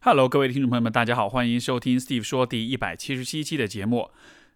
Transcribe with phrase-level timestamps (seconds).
[0.00, 4.08] Hello，各位听众朋友们，大家好，欢迎收听 Steve 说第一百七十七期的节目。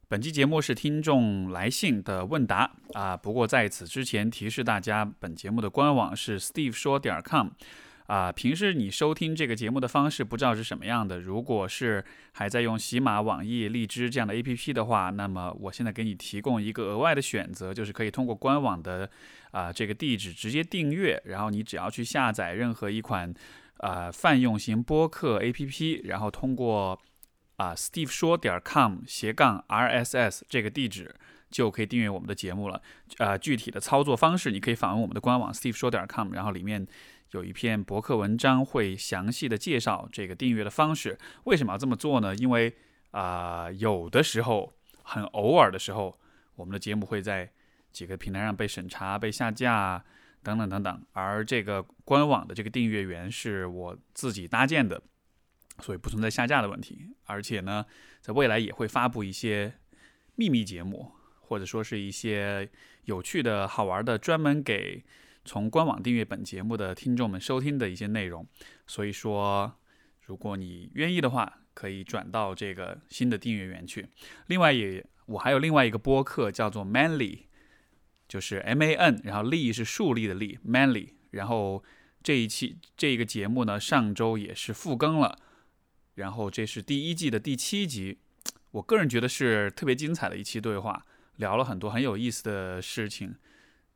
[0.07, 3.17] 本期节目是听众来信的问答啊。
[3.17, 7.49] 不过在此之前，提示大家，本节目的官网是 Steve 说点 com
[8.07, 8.31] 啊。
[8.31, 19.11] 平时你收听这个节目的方式不知道是什么样的，如果是还在用喜马、网易、荔枝这样的 APP 的话，那么我现在给你提供一个额外的选择，就是可以通过官网的
[19.51, 23.35] 啊这个地址直接订阅，然后你只要去下载任何一款。
[23.79, 27.01] 啊，泛用型播客 APP，然后通过
[27.57, 31.15] 啊，Steve 说点 com 斜杠 RSS 这个地址
[31.51, 32.81] 就可以订阅我们的节目了。
[33.19, 36.87] 啊，具体的操作方式，你可以访问我们的官网 Steve 说点 com，然后里面
[37.33, 41.19] 有一篇博客文章会详细的介绍这个订阅的方式。
[41.45, 42.35] 为什么要这么做呢？
[42.37, 42.75] 因为
[43.11, 46.19] 啊，有的时候很偶尔的时候，
[46.55, 47.51] 我们的节目会在
[47.91, 50.05] 几个平台上被审查、被下架。
[50.43, 55.01] 等等等等，而这个官网的这个订阅源是我自己搭建的，
[55.79, 57.15] 所以不存在下架的问题。
[57.27, 57.87] 而且呢，
[58.21, 59.75] 在未来也会发布一些
[60.35, 62.69] 秘密节目，或者说是一些
[63.05, 65.05] 有趣的好玩的，专门给
[65.45, 68.45] 从官网订阅本节目的听众们收听的一些内容。
[68.87, 69.79] 所以说，
[70.23, 74.09] 如果你愿意的话，可以转到这个新的订阅源去。
[74.49, 77.45] 另外，也我还有另外一个播客叫做 Manly。
[78.33, 81.11] 就是 M A N，然后力是树立的立，Manly。
[81.33, 81.85] 然后
[82.23, 85.39] 这一期这个节目呢，上周也是复更了。
[86.15, 88.17] 然后这是第一季的第七集，
[88.71, 91.05] 我个人觉得是特别精彩的一期对话，
[91.37, 93.35] 聊了很多很有意思的事情，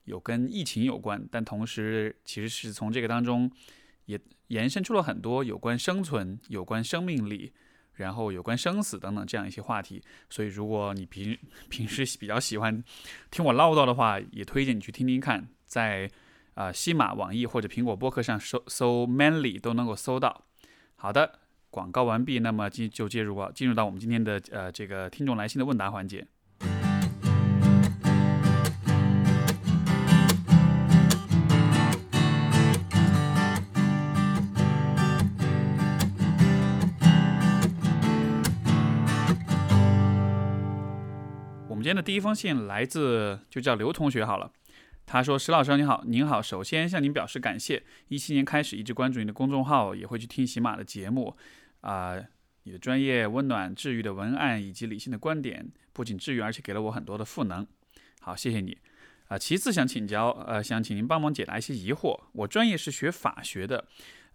[0.05, 3.51] 有跟疫情有关，但同时其实是从这个当中
[4.05, 7.55] 也延伸出了很多有关生存、有关生命力。
[7.97, 11.37] 然后有关生死等等这样一些话题，所以如果你平
[11.69, 12.83] 平时比较喜欢
[13.31, 16.11] 听我唠叨的话，也推荐你去听听看，在
[16.55, 20.45] 啊西马、网易或者苹果播客上搜搜 Manly 都能够搜到。
[20.97, 21.39] 好的，
[21.71, 26.27] 广告完毕，那么进就进入进入到我们今天的呃这个听众来信的问答环节。
[41.97, 44.53] 那第一封信来自，就叫刘同学好了。
[45.07, 47.83] 他说：“石老师您好，您好，首先向您表示感谢。
[48.09, 51.35] 一七年开始一直关注您的公众号，也会去听喜马的节目。
[51.81, 52.23] 啊，
[52.65, 57.67] 你的专业、温暖、治愈的文案以及理性的观点，不仅治愈，而且给了我很多的赋能。
[58.21, 58.77] 好，谢谢你。
[59.29, 62.21] 啊，其次想请教，呃，想请您帮忙解答一些疑惑。
[62.33, 63.87] 我专业是学法学的。”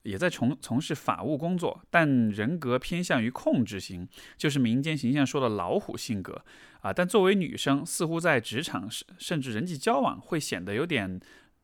[0.04, 4.08] 也在从从事法务工作，但人格偏向于控制型，
[4.38, 6.44] 就是民间形象说的老虎性格
[6.82, 6.92] 啊。
[6.92, 11.20] 但作为女生，似乎在职场甚至人际交往会显得有点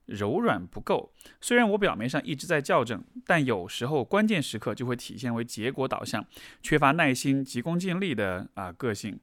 [0.06, 1.12] 柔软不够。
[1.42, 6.26] 虽然我表面上一直在校正，但有时候关键时刻就会体现为结果导向，
[6.62, 9.20] 缺乏耐心、急功近利的啊个性。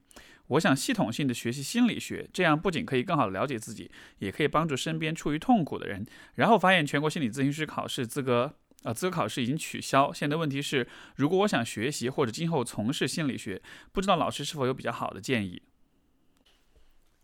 [0.47, 3.89] 我想系统性的学习心理学，这样不仅可以更好的了解自己，
[4.19, 6.05] 也可以帮助身边处于痛苦的人。
[6.35, 8.53] 然后发现全国心理咨询师考试资格。
[8.85, 10.13] 啊，资格考试已经取消。
[10.13, 15.61] 现在问题是，如果我想学习或者今后从事心理学，不知道老师是否有比较好的建议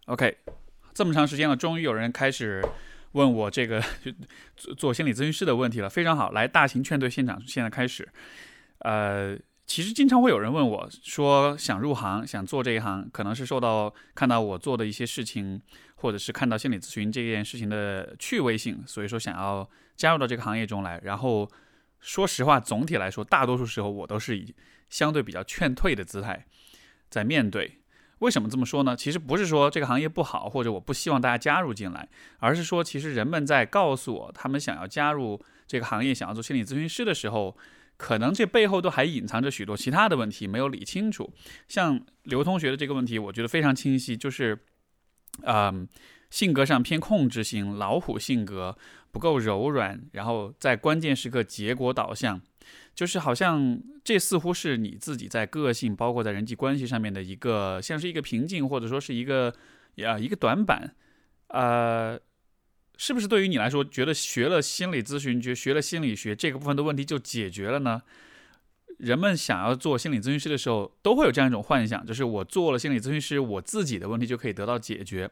[0.08, 0.40] ？OK，
[0.94, 2.62] 这么长时间了，终于有人开始
[3.12, 3.82] 问我这个
[4.58, 6.32] 做做心理咨询师的问题了，非常好。
[6.32, 8.10] 来，大型劝退现场现在开始。
[8.80, 9.38] 呃。
[9.72, 15.62] 其实经常会有人问我，说想入行，想做这一行，可能是受到看到我做的一些事情，
[15.96, 21.00] 或者是看到心理咨询这件事情的趣味性，所以说想要加入到这个行业中来。
[21.06, 21.50] 然后
[22.02, 24.54] 说实话，总体来说，大多数时候我都是以
[24.90, 26.46] 相对比较劝退的姿态
[27.10, 27.80] 在面对。
[28.20, 28.94] 为什么这么说呢？
[28.94, 37.56] 其实不是说这个行业不好，或者我不希望大家加入进来，而是说，其实人们在告诉我他们想要加入这个行业，想要做心理咨询师的时候。
[38.02, 41.32] 可能这背后都还隐藏着许多其他的问题没有理清楚。
[41.68, 44.58] 像刘同学的这个问题，我觉得非常清晰，就是，
[45.44, 45.88] 嗯，
[46.32, 48.76] 性格上偏控制型，老虎性格
[49.12, 52.42] 不够柔软，然后在关键时刻结果导向，
[52.96, 59.54] 就是好像这似乎是你自己在个性，包括在人际关系上面的一个，像是一个瓶颈，或者说是一个
[59.98, 60.96] 呀一个短板，
[61.50, 62.20] 呃。
[63.02, 68.04] 是不是对于你来说，觉得学了心理咨询，觉学了心理学这个部分的问题就解决了呢？
[69.00, 75.28] 人们想要做心理咨询师的时候，都会有这样一种幻想，就是我做了心理咨询师，我自己的问题就可以得到解决。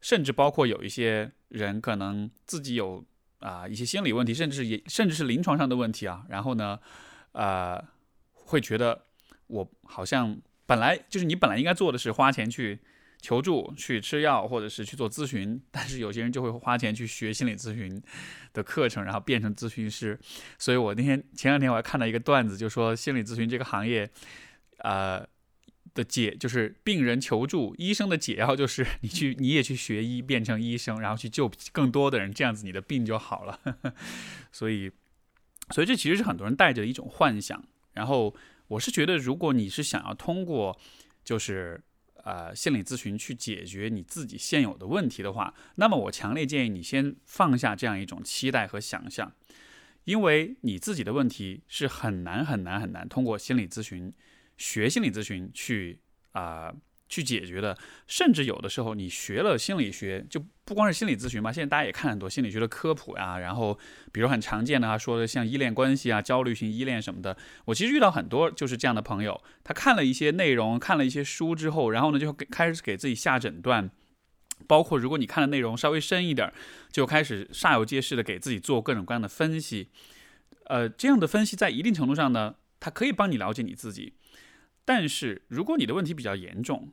[0.00, 3.04] 甚至包括有一些人可能自己有
[3.40, 6.78] 啊一些心理问题，甚至也甚至是临床上的问题啊，然后呢，
[7.32, 7.78] 呃，
[8.32, 9.02] 会觉得
[9.48, 12.80] 我好像本来就是你本来应该做的是花钱去。
[13.22, 15.58] 求助、去吃药，或者是去做咨询。
[15.70, 18.02] 但是有些人就会花钱去学心理咨询
[18.52, 20.20] 的课程，然后变成咨询师。
[20.58, 24.10] 所以我那天前两天我还看到一个段子，就说心理咨询这个行业，
[24.80, 25.26] 呃。
[25.94, 33.60] 的解就是病人求助，医生的解药就是 你去你也去学医，变成医生，然后去救更多的人，这样子你的病就好了。
[34.50, 34.90] 所以，
[35.68, 37.62] 所以这其实是很多人带着一种幻想。
[37.92, 38.34] 然后，
[38.68, 40.80] 我是觉得，如果你是想要通过
[41.22, 41.78] 就是
[42.24, 49.32] 呃心理咨询去解决你自己现有的问题的话，那么我强烈建议你先放下这样一种期待和想象，
[50.04, 54.12] 因为你自己的问题是很难很难很难通过心理咨询。
[54.58, 55.98] 学心理咨询去
[56.32, 56.72] 啊
[57.12, 57.76] 去解决的，
[58.06, 61.52] 甚至有的时候你学了心理学，就不光是心理咨询嘛。
[61.52, 63.78] 现在大家也看很多心理学的科普呀，然后
[64.10, 67.36] 比如很常见的啊，说的像依恋关系啊、焦虑型依恋什么的。
[67.66, 73.90] 我其实遇到很多就是这样的朋友，他看了一些内容，看了一些书之后，然后呢就给开始给自己下诊断，
[74.66, 76.50] 包括如果你看的内容稍微深一点，
[76.90, 79.90] 就开始煞有介事的给自己做各种各样的分析。
[80.64, 84.14] 呃，这样的分析在一定程度上呢，它可以帮你了解你自己。
[84.84, 86.88] 但是，如果你的问题比较严重，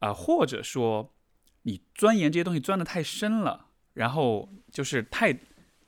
[0.00, 1.14] 啊，或者说
[1.62, 5.38] 你钻研这些东西钻得太深了，然后就是太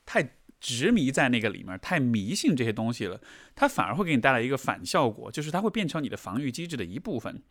[0.06, 3.20] 太执迷在那个里面，太迷信这些东西了，
[3.54, 7.42] 它反而会给你带来一个反效果，就是它会变成你的防御机制的一部分，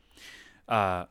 [0.66, 1.07] 啊，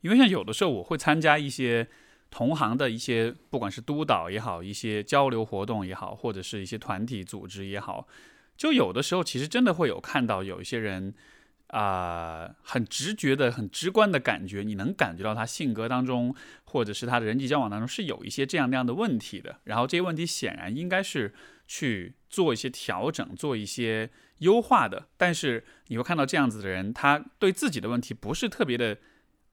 [0.00, 1.88] 因为像有的时候我会参加一些
[2.30, 8.08] 同行的一些，不管是督导也好，一些交流活动也好，或者是一些团体组织也好，
[8.56, 11.14] 就有的时候其实真的会有看到有一些人。
[11.68, 16.34] 啊，很直觉的、很直观的感觉，你能感觉到他性格当中，
[16.64, 19.58] 或者是他的人际交往当中是有一些这样那样的问题的。
[19.64, 21.34] 然后这些问题显然应该是
[21.66, 24.08] 去做一些调整、做一些
[24.38, 25.08] 优化的。
[25.16, 28.96] 但是你会看到这样子的人，他对自己的问题不是特别的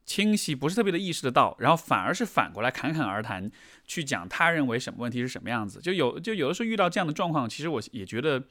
[0.06, 3.50] 清晰，不是特别的意识得到，然后反而是反过来侃侃而谈，
[3.88, 5.81] 去讲他认为什么问题是什么样子。
[5.81, 8.44] 就有就有的时候遇到这样的状况，其实我也觉得。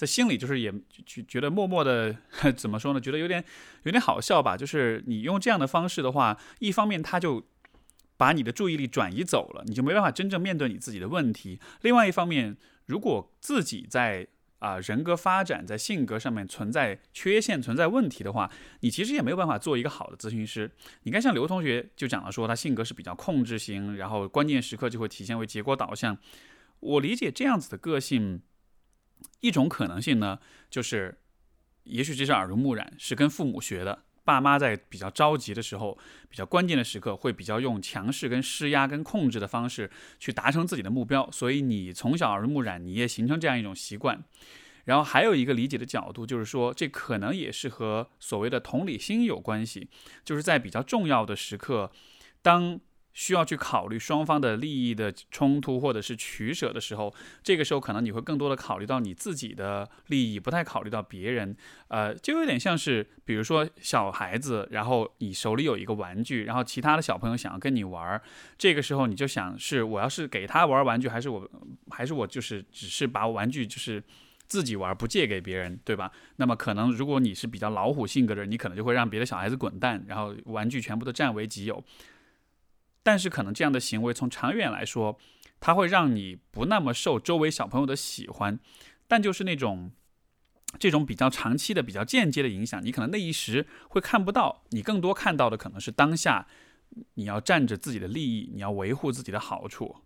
[0.00, 0.72] 在心里就是也
[1.04, 2.16] 觉觉得默默的
[2.56, 2.98] 怎么说呢？
[2.98, 3.44] 觉得有点
[3.82, 4.56] 有点好笑吧。
[4.56, 7.46] 就是你用这样的方式的话，一方面他就
[8.16, 12.56] 把你的注意力转移走了，你就没办法真正面对你自己的问题；另外一方面，
[12.86, 14.26] 如果自己在
[14.60, 18.50] 啊人格发展在性格上面存在缺陷、存在问题的话，
[18.80, 20.70] 你其实也没有办法做一个好的咨询师。
[21.02, 26.16] 你看，像刘同学就讲了说，他性格是比较控制型，然后关键时刻就会体现为结果导向。
[26.80, 28.40] 我理解这样子的个性。
[29.40, 30.38] 一种可能性呢，
[30.70, 31.18] 就是，
[31.84, 34.04] 也许这是耳濡目染，是跟父母学的。
[34.22, 41.28] 爸妈在比较着急的时候，比较关键的时刻，会比较用强势、跟施压、跟控制的方式去达成自己的目标。
[41.30, 44.22] 所以你从小耳濡目染，你也形成这样一种习惯。
[44.84, 49.88] 然后还有一个理解的角度，就是说，这可能也是和所谓的同理心有关系，
[50.24, 51.90] 就是在比较重要的时刻，
[52.42, 52.80] 当。
[53.12, 57.12] 需要去考虑双方的利益的冲突或者是取舍的时候，
[57.42, 61.56] 这个时候可能你会更多的考虑到你自己的利益，不太考虑到别人。
[61.88, 68.20] 呃，就有点像是，比如说小孩子，然后你手里有一个玩具，然后其他的小朋友想要跟你玩，
[68.56, 71.50] 这个时候你就想是我要是给他玩玩具，还是我
[71.90, 74.02] 还是我就是只是把玩具就是
[74.46, 76.10] 自己玩，不借给别人，对吧？
[76.36, 81.82] 那么可能如果你是比较老虎性格的人，你可能就会让别的小孩子滚蛋，然后玩具全部都占为己有。
[83.02, 85.18] 但是可能这样的行为从长远来说，
[85.58, 88.60] 它会让你不那么受周围小朋友的喜欢，
[89.08, 89.90] 但就是那种
[90.78, 96.46] 这种比较长期的、比较间接的影响，你可能那一时会看不到，你更多看到的可能是当下
[97.14, 99.96] 你要站着自己的利益，你要维护自己的好处。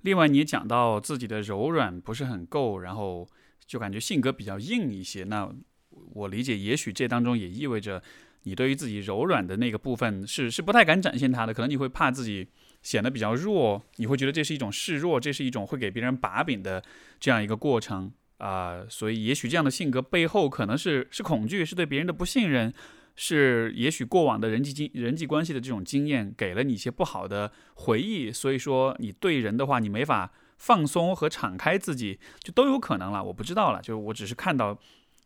[0.00, 3.28] 另外，你也讲到自己的柔软不是很够，然后
[3.66, 5.24] 就感觉性格比较硬一些。
[5.24, 5.52] 那
[5.90, 8.02] 我理解，也许这当中也意味着。
[8.44, 12.48] 你对于自己柔软的那个部分是是不太敢展现它的，可能你会怕自己
[12.82, 16.82] 显得比较弱，你会觉得这是一种示弱，这是一种会给别人把柄的
[17.20, 18.84] 这样一个过程啊。
[18.88, 22.72] 所以也许这样的性格背后可能是是恐惧，是对别人的不信任，
[23.14, 33.22] 是也许过往的人际经人际关系的这种经验给了你一些不好的回忆，所以说你对人的话你没法放松和敞开自己，就都有可能了。
[33.22, 34.78] 我不知道了，就我只是看到。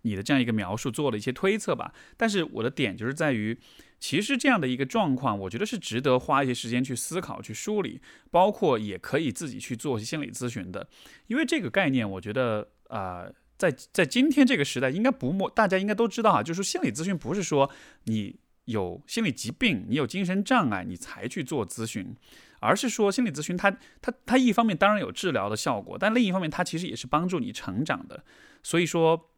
[0.07, 3.59] 你的这样一个描述做了一些推测吧，但是我的点就是在于，
[3.99, 10.89] 其实这样的一个状况，我觉得是值得花一些时间去思考、去梳理，包括也可以自己去做心理咨询的。
[11.27, 13.27] 因为这个概念，我觉得啊，
[13.59, 17.69] 在在今天这个时代，应该不陌大家应该都知道啊，就是心理咨询不是说
[18.05, 22.15] 你有心理疾病、你有精神障碍你才去做咨询，
[22.61, 28.23] 而是说心理咨询它它它一方面当然有治疗的效果，但另一方面它其实也是帮助你成长的。
[28.63, 29.31] 所以说。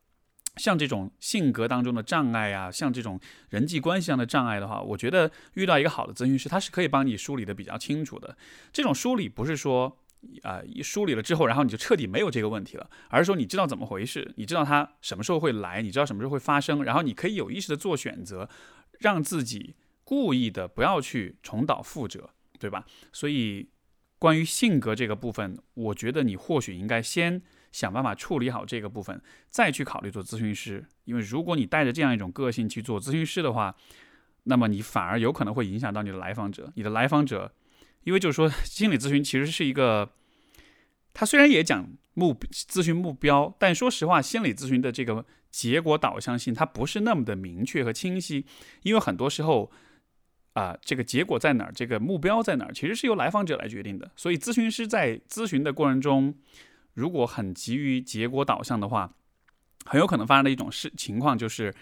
[0.59, 3.19] 像这种性格当中的障碍啊，像这种
[3.51, 8.37] 人际关系上的障碍的话，我觉得遇到一个好的咨询师，他是可以帮你梳理的比较清楚的。
[8.73, 9.99] 这种梳理不是说
[10.43, 18.51] 啊，梳理了之后，然后你就彻底没有这个问题了，而是说你知道怎么回事，你知道他什么时候会来，你知道什么时候会发生，然后你可以有意识的做选择，
[18.99, 22.85] 让自己故意的不要去重蹈覆辙，对吧？
[23.13, 23.69] 所以
[24.19, 27.41] 关于性格这个部分，我觉得你或许应该先。
[27.73, 29.21] 想办法处理好这个部分，
[29.51, 30.85] 再去考虑做咨询师。
[31.05, 33.75] 因为如果你带着这样一种个性去做咨询师的话，
[34.45, 36.73] 那么你反而有可能会影响到你的来访者。
[36.75, 37.53] 你的来访者，
[38.05, 40.11] 因为就是说，心理咨询其实是一个，
[41.13, 48.47] 他虽然也讲目咨询目标，但说实话，心理咨询的这个结果导向性，它不是那么的明确和清晰。
[48.83, 49.71] 因为很多时候，
[50.55, 54.11] 啊，这个结果在哪儿，这个目标在哪儿，其实是由来访者来决定的。
[54.17, 56.35] 所以，咨询师在咨询的过程中。
[56.99, 59.15] 如果很急于结果导向的话，
[59.85, 61.73] 很有可能发生的一种事情况就是，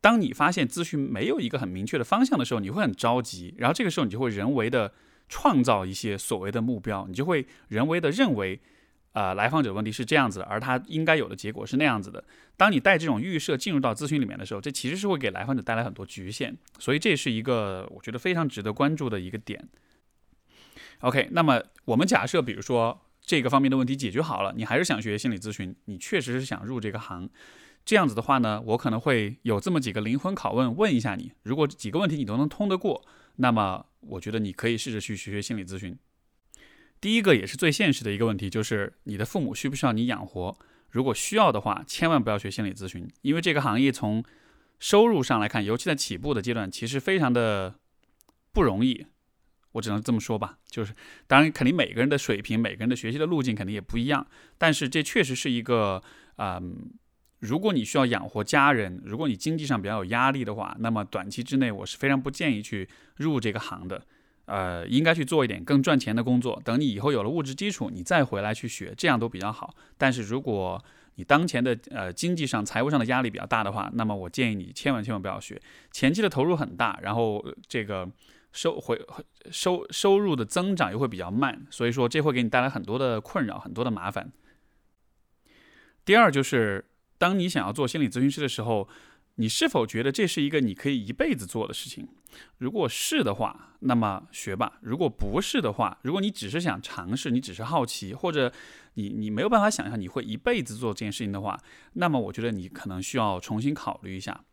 [0.00, 4.94] 当你发现咨询没有一个很明确的方向的时候，你会很着急，然后这个时候你就会人为的
[5.28, 8.60] 创造一些所谓的目标，你就会人为的认为，
[9.10, 12.22] 呃，来访者问题是这样子的，而他应该有的结果是那样子的。
[12.56, 19.68] 当你带这种预设进入到咨询里面的时候，这其实是会给来访者带来很多局限，所以这是一个我觉得非常值得关注的一个点。
[21.00, 23.02] OK，那么我们假设，比如说。
[23.28, 27.28] 这个方面的问题解决好了，你还是想学心理咨询，你确实是想入这个行。
[27.84, 31.30] 这样子的话呢，我可能会有这么几个灵魂拷问问一下你。
[31.42, 33.04] 如果几个问题你都能通得过，
[33.36, 35.94] 那么我觉得你可以试着去学学心理咨询。
[37.02, 40.58] 第一个也是最现实的一个问题，就是你的父母需不需要你养活？
[40.88, 44.24] 如果需要的话，千万不要学心理咨询，因为这个行业从
[44.78, 47.74] 收入上来看，尤其在起步的阶段，其实非常的
[48.54, 49.04] 不容易。
[49.72, 50.94] 我只能这么说吧，就是
[51.26, 56.02] 当然肯定每个人的水平、每个人的学习的路径肯定也不一样，但是这确实是一个
[56.36, 56.90] 嗯，
[57.40, 64.02] 如果你需要养活家人，如果你经济上比较有压力的话，那么短期之内我是非常不建议去入这个行的，
[64.46, 69.74] 呃，应该去做一点更赚钱的工作，等你以后有了物质基础，你再回来去学，这样都比较好。
[69.98, 70.82] 但是如果
[71.16, 75.60] 你当前的呃经济上、财务上的压力比较大的话，那么我建议你千万千万不要学，
[75.92, 78.08] 前期的投入很大，然后这个。
[78.52, 79.00] 收回
[79.50, 84.32] 收收入的增长又会比较慢，所以说这会给你带来很多的困扰，很多的麻烦。
[86.04, 86.86] 第二就是，
[87.18, 88.88] 当你想要做心理咨询师的时候，
[89.34, 92.08] 你是否觉得这是一个你可以一辈子做的事情？
[92.58, 98.52] 如果是的话，那么学吧；如果不是的话，如果你只是想尝试，你只是好奇，或者
[98.94, 101.60] 你你没有办法想象你会一辈子做这件事情的话，
[101.92, 104.44] 那么我觉得你可能需要重新考虑一下。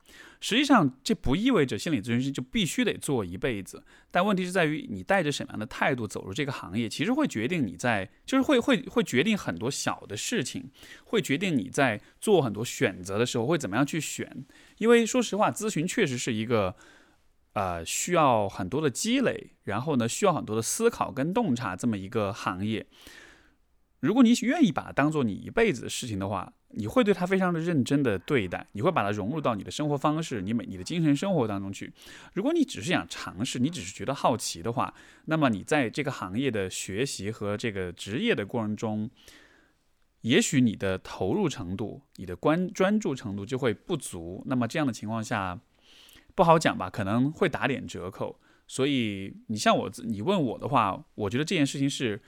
[0.41, 3.83] 实际上，这不意味着心理咨询师就必须得做一辈子。
[4.11, 10.69] 但问题是在于，你带着什么样的态度走入这个行业，其实会决定你在，就是会会会决定很多小的事情，
[11.05, 14.45] 会决定你在做很多选择的时候会怎么样去选。
[14.77, 16.75] 因为说实话，咨询确实是一个，
[17.53, 22.85] 呃，需要很多的积累，然后呢，需要很多的思考跟洞察这么一个行业。
[24.01, 31.91] 如果你愿意把它当做你一辈子的事情的话，你会对它非常的认真的对待，你会把它融入到你的生活方式、你每你的精神生活当中去。
[32.33, 34.93] 如果你只是想尝试，你只是觉得好奇的话，
[35.25, 39.09] 那么你在这个行业的学习和这个职业的过程中，
[40.21, 44.43] 也许你的投入程度、你的关专注程度就会不足。
[44.45, 45.59] 那么这样的情况下，
[46.35, 48.39] 不好讲吧，可能会打点折扣。
[48.67, 52.21] 所以你像我，你问我的话，我觉得这件事情是。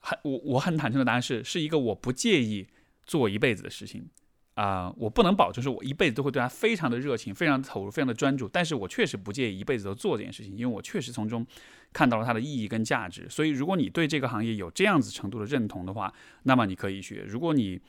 [0.00, 2.66] 很我我很坦诚的答案是，是一个我不介意
[3.04, 4.08] 做一辈子的事情，
[4.54, 11.46] 啊，我不能保证是我一辈子都会对他非常的热情、非常投入、非常的专注，但是我确实不介意一辈子都做这件事情，因为我确实从中
[11.92, 13.26] 看到了它的意义跟价值。
[13.28, 16.12] 所以，如果你对这个行业有这样子程度的认同的话，
[16.44, 17.24] 那么你可以学。
[17.26, 17.80] 如果你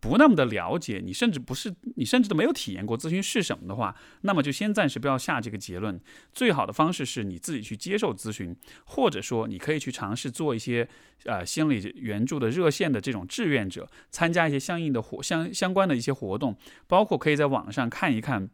[0.00, 6.00] 不那么的了解，你甚至不是，你甚至都没有体验过咨询是什么的话，那么就先暂时不要下这个结论。
[6.32, 10.88] 最好的方式是你自己去接受咨询，或者说你可以去尝试做一些
[11.24, 18.48] 呃心理援助的热线的这种志愿者，参加一些相应的活相相关的一些活动，包括可以在网上看一看，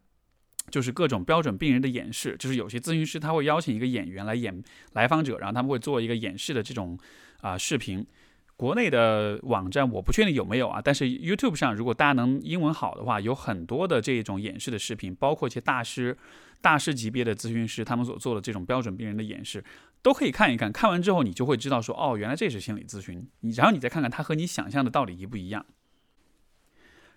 [0.71, 6.99] 就是各种标准病人的演示，就是有些咨询师他会邀请一个演员来演来访者，然后他们会做一个演示的这种
[7.43, 8.07] 啊视频。
[8.57, 16.17] 国内的网站我不确定有没有啊，但是 YouTube 上如果大家能英文好的话，有很多的这种演示的视频，包括一些大师、
[16.61, 19.65] 大师级别的咨询师他们所做的这种标准病人的演示，
[20.03, 20.71] 都可以看一看。
[20.71, 23.29] 看完之后，你就会知道说，哦，原来这是心理咨询。
[23.41, 25.67] 你然后你再看看它和你想象的到底一不一样。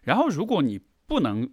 [0.02, 1.50] 然后如果你不能。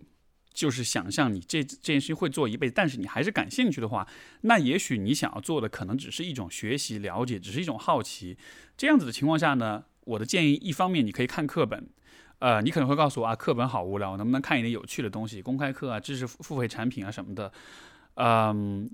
[0.55, 4.09] 就是想象你这这件事情会做一辈子，但是你还是感兴趣的话，
[4.43, 8.39] 那也许你想要做的可能只是一种学习、了解，只是一种好奇。
[8.77, 11.87] 这样子的情况下呢，我的建议，一方面你可以看课本，
[12.39, 17.53] 呃，你可能会告诉我啊，课本好无聊，能不能看一点有趣的东西，公开课啊，知识付费产品啊什么的，
[18.15, 18.89] 嗯，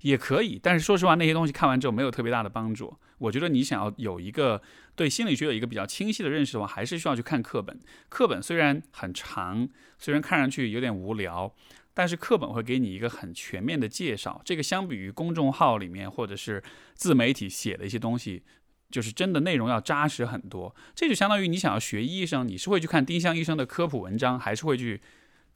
[0.00, 0.58] 也可以。
[0.62, 2.96] 但是说实话，那些东西看完之后没有特别大的帮助。
[3.18, 4.60] 我觉得你想要有一个
[4.94, 7.78] 对心理学有一个比较清晰的认识的话，还是需要去看课本。
[8.08, 11.54] 课本虽然很长，虽然看上去有点无聊，
[11.94, 14.40] 但是课本会给你一个很全面的介绍。
[14.44, 16.62] 这个相比于公众号里面或者是
[16.94, 18.42] 自媒体写的一些东西。
[18.88, 25.00] 就是真的内容要扎实很多，这就相当于你想要学医生，你是会去看丁香医生的科普文章，还是会去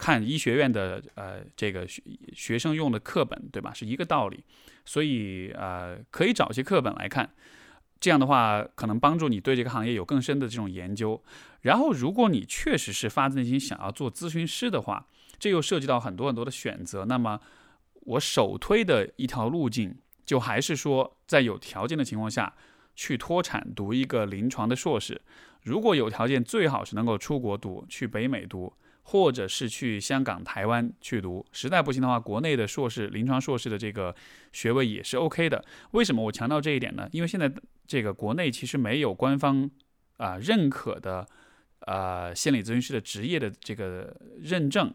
[0.01, 2.03] 看医学院的呃这个学
[2.35, 3.73] 学生用的课本，对吧？
[3.75, 4.43] 是一个道理。
[4.85, 7.31] 所以呃可以找一些课本来看，
[8.01, 11.23] 这样的话可能帮助你对这个行业有更深的这种研究。
[11.61, 15.07] 然后如果你确实是发自内心想要做咨询师的话，
[15.39, 17.05] 这又涉及到很多很多的选择。
[17.05, 17.39] 那么
[18.07, 22.55] 我首推的一条路径，就还是说在有条件的情况下。
[22.97, 25.19] 去脱产读一个临床的硕士，
[25.63, 28.71] 如果有条件，最好是能够出国读，去北美读，
[29.11, 31.45] 或者是去香港、台湾去读。
[31.53, 34.15] 实在不行的话，国内的硕士、临床硕士的这个
[34.53, 35.65] 学位也是 OK 的。
[35.91, 37.09] 为什么我强调这一点呢？
[37.11, 37.53] 因为现在
[37.89, 39.69] 这个国内其实没有官方
[40.19, 41.27] 啊认可的
[41.81, 44.95] 呃心理咨询师的职业的这个认证。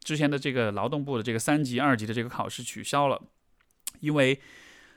[0.00, 3.22] 之前的这个劳动部的这个三级、二级的这个考试取消了，
[4.00, 4.38] 因为。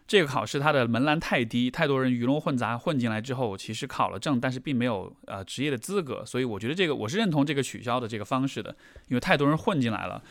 [0.08, 8.74] 这个考试它的门槛太低，太多人鱼龙混杂混进来之后，其实考了证，但是并没有呃职业的资格，所以我觉得这个我是认同这个取消的这个方式的，
[9.10, 10.24] 因为太多人混进来了，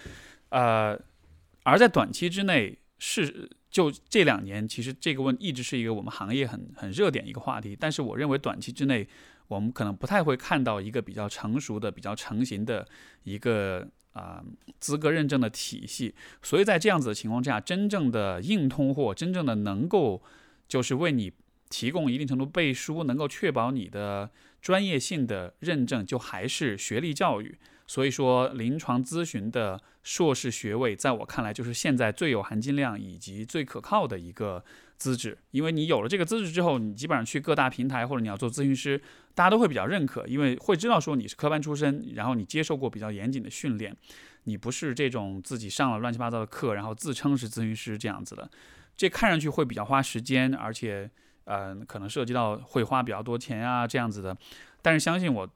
[0.49, 0.99] 呃，
[1.65, 9.07] 而在短期之内是就这两年，其实这个问一直是一个我们行业很很热点一个话题，但是我认为短期之内
[9.49, 12.89] 我们可能不太会看到一个比较成熟的、比较成型的
[13.25, 13.87] 一个。
[14.17, 14.43] 啊，
[14.81, 20.23] 资格认证的体系，所以在这样子的情况下，真正的硬通货，真正的能够
[20.67, 21.31] 就是为你
[21.69, 24.31] 提供一定程度背书，能够确保你的
[24.63, 27.59] 专业性的认证，就还是学历教育。
[27.87, 34.65] 所以说，临床咨询的硕士学位，在我看来就是现在最有含金量以及最可靠的一个
[34.97, 35.37] 资质。
[35.51, 39.01] 因为你有了这个资质之后，你基本上去各大平台或者你要做咨询师，
[39.35, 43.97] 大家都会比较认可，因为会知道说你是科班出身，然后你接受过比较严谨的训练，
[44.45, 48.51] 你不是这种自己上了乱七八糟的课，然后自称是咨询师这样子的。
[48.97, 51.11] 这看上去会比较花时间，而且，
[51.45, 54.37] 嗯，可能涉及到会花比较多钱啊这样子的。
[54.83, 55.49] 但是相信我。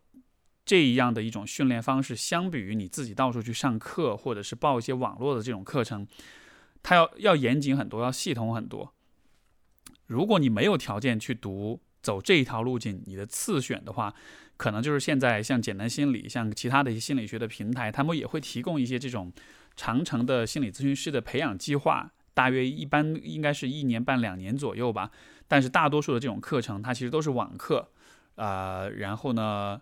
[0.62, 6.07] 这一样的一种训练方式，相比于你自己到处去上课，或者是报一些网络的这种课程，
[6.81, 8.92] 它要要严谨很多，要系统很多。
[10.11, 14.12] 如果你没有条件去读走这一条路径，你的次选的话，
[14.57, 19.33] 可能就是现在像简单心理，像其他的一些心理学的平台，他们也会提供一些这种
[19.77, 25.12] 长程的心理咨询师的培养计划，大约一般应该是一年半两年左右吧。
[25.46, 27.90] 但是大多数的这种课程，它其实都是网课，
[28.35, 29.81] 啊，然后呢？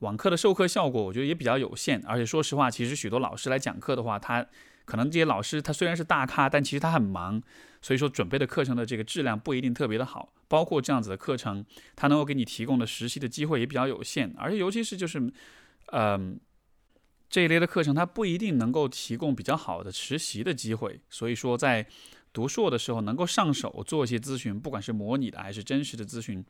[0.00, 4.46] 网课的授课效果，我觉得也比较有限，而且说实话，其实许多老师来讲课的话，他
[4.84, 7.42] 可能这些老师他虽然是大咖，但其实他很忙，
[7.80, 10.32] 所以说准备的课程的这个质量不一定特别的好。
[10.48, 11.64] 包括这样子的课程，
[11.94, 15.30] 它能够给你提供的实习的机会也比较有限，而且尤其是就是，
[15.92, 16.40] 嗯，
[17.28, 21.00] 这一类的课程，它不一定能够提供比较好的实习的机会。
[21.10, 21.86] 所以说，在
[22.32, 26.42] 读硕的时候能够上手做一些咨询，不管是模拟的还是真实的咨询，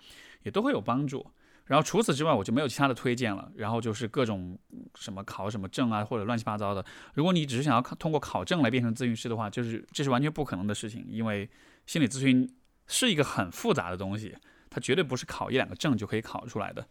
[0.45, 1.27] 也都会有帮助。
[1.69, 3.53] 然后除此之外，我就没有其他的推荐了。
[3.55, 4.59] 然后就是各种
[4.97, 6.85] 什么考什么证啊，或者乱七八糟的。
[7.15, 11.07] 如果你只是想要考通过考证来变成咨询师的话，就是这是完全不可能的事情。
[11.09, 11.49] 因为
[11.87, 12.53] 心理咨询
[12.87, 14.35] 是一个很复杂的东西，
[14.71, 16.85] 它绝对不是考一两个证就可以考出来的。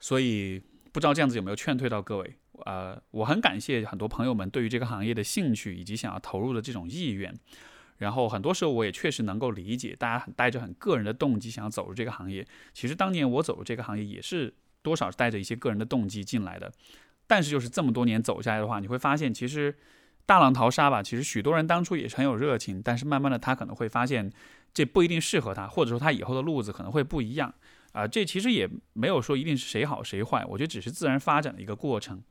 [0.00, 0.60] 所以
[0.90, 2.36] 不知道这样子有没有劝退到各位？
[2.64, 7.34] 呃，我很感谢很多朋友们对于这个行业的兴趣以及想要投入的这种意愿。
[8.00, 12.46] 然后很多时候我也确实能够理解，大家带着很个人的动机想要走入这个行业。
[12.72, 16.72] 其实当年我走入这个行业也是多少是带着一些个人的动机进来的。
[17.26, 19.76] 但是就是这么多年走下来的话，你会发现其实
[20.24, 21.02] 大浪淘沙吧。
[21.02, 24.32] 其实许多人当初也是很有热情，但是慢慢的他可能会发现
[24.72, 27.54] 这不一定适合他，或者说他以后的路子可能会不一样
[27.92, 28.06] 啊。
[28.06, 32.22] 这其实也没有说一定是谁好谁坏，我觉得只是自然发展的一个过程。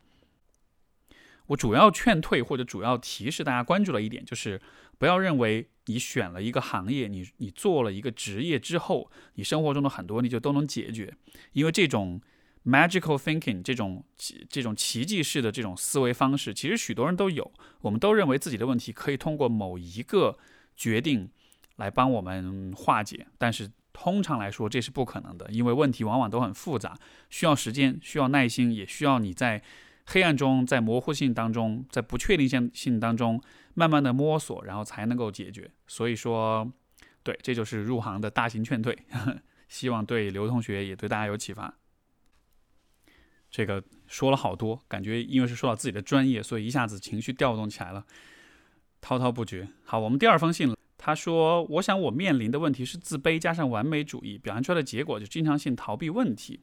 [1.49, 4.59] 我主要劝退或者主要提示大家关注的一点就是。
[4.99, 11.15] 不要认为你选了一个行业，你你做了一个职业之后，你生活中的很多问题就都能解决。
[11.53, 12.19] 因为这种
[12.65, 14.03] magical thinking 这种
[14.49, 17.49] 这种奇迹式的这种思维方式，其实许多人都有。
[17.79, 20.37] 我们都认为自己的问题可以通过某一个
[20.75, 21.29] 决定
[21.77, 29.63] 来帮我们化解，但是通常来说这是不可能的，因为问题往往都很复杂，需要时间，需要耐心，也需要你在。
[30.11, 33.39] 黑暗中，在模糊性当中，在不确定性性当中，
[33.75, 35.69] 慢慢的摸索，然后才能够解决。
[35.85, 36.67] 所以说，
[37.21, 38.97] 对，这就是入行的大型劝退。
[39.69, 41.71] 希望对刘同学也对大家有启发。
[43.51, 48.03] 这个说了好多，感觉因为是说到自己的专业，所以一下子情绪调动起来了，
[48.99, 49.67] 滔滔不绝。
[49.83, 56.61] 好，我们第二封信，他说：“我想我面临的问题是自卑加上完美主义，表现出来的结果就经常性逃避问题。”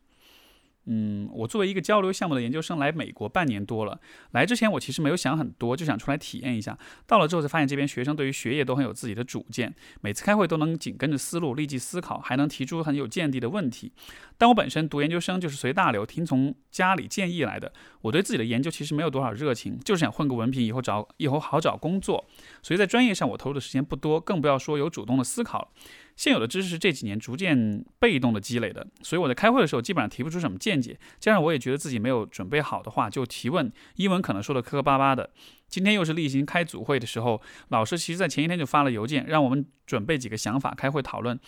[0.86, 4.00] 嗯，我作为一个交流项目的研究生来美国半年多了。
[4.30, 6.78] 来之前我其实没有想很多，就想出来体验一下。
[7.06, 13.92] 到了之后才发现，这边学生对于学业都很有自己的主见，每次开会都能紧跟着思路立即思考，还能提出很有见地的问题。
[14.38, 17.72] 但我本身读研究生就是随大流，听从家里建议来的。
[18.02, 22.24] 我对自己的研究其实没有多少热情，就是想混个文凭，以后找以后好找工作。
[22.62, 25.72] 所以在专业上我投入的时间不多，更不要说有主动的思考。
[26.16, 30.98] 现有的知识是这几年逐渐被动的积累的，所以我在开会的时候基本上提不出什么见解。
[31.20, 35.30] 加上我也觉得自己没有准备好的话就提问，英文可能说的磕磕巴巴的。
[35.68, 41.38] 今天又是例行开组会的时候，老师其实在前一天就发了邮件，让我们准备几个想法开会讨论。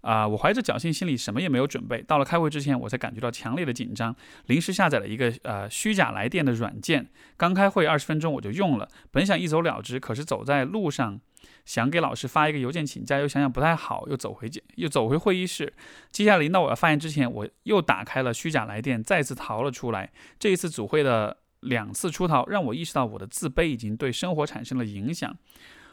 [0.00, 2.02] 啊，我怀着侥幸心理，什么也没有准备。
[2.02, 4.14] 到了开会之前，我才感觉到强烈的紧张，
[4.46, 7.08] 临时下载了一个呃虚假来电的软件。
[7.36, 11.20] 刚开会二十分钟我就用了，本想一走了之，可是走在路上。
[11.64, 15.70] 想给老师发一个邮件请假，又想想不太好，又走回又走回会议室。
[16.10, 20.10] 接下来临到我要发言之前，我又打开了虚假来电，再次逃了出来。
[20.38, 25.36] 这一次组会的两次出逃，让我意识到我的自卑已经对生活产生了影响。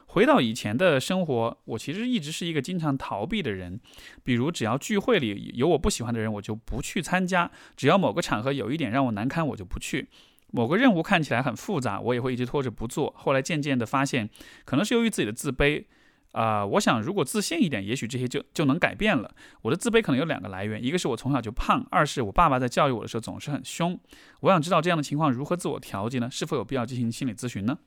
[0.08, 3.80] 回到以前的生活，我其实一直是一个经常逃避的人。
[4.24, 10.08] 比如，只要聚会里有我不喜欢的人，我就不去参加；只要某个场合有一点让我难堪，我就不去。
[10.52, 13.14] 某个任务看起来很复杂，我也会一直拖着不做。
[13.18, 14.30] 后来渐渐的发现，
[14.64, 15.84] 可能是由于自己的自卑，
[16.32, 19.36] 啊，我想如果自信一点，也许这些就就能改变了。
[19.64, 24.00] 我的自卑可能有两个来源，一个是我从小就胖，二是我爸爸在教育我的时候总是很凶。
[24.42, 26.30] 我想知道这样的情况如何自我调节呢？
[26.32, 27.78] 是否有必要进行心理咨询呢？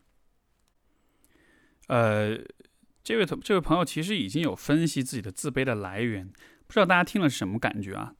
[1.88, 2.38] 呃，
[3.05, 6.27] 这位同这位朋友其实已经有分析自己的自卑的来源，
[6.66, 8.14] 不知道大家听了是什么感觉啊？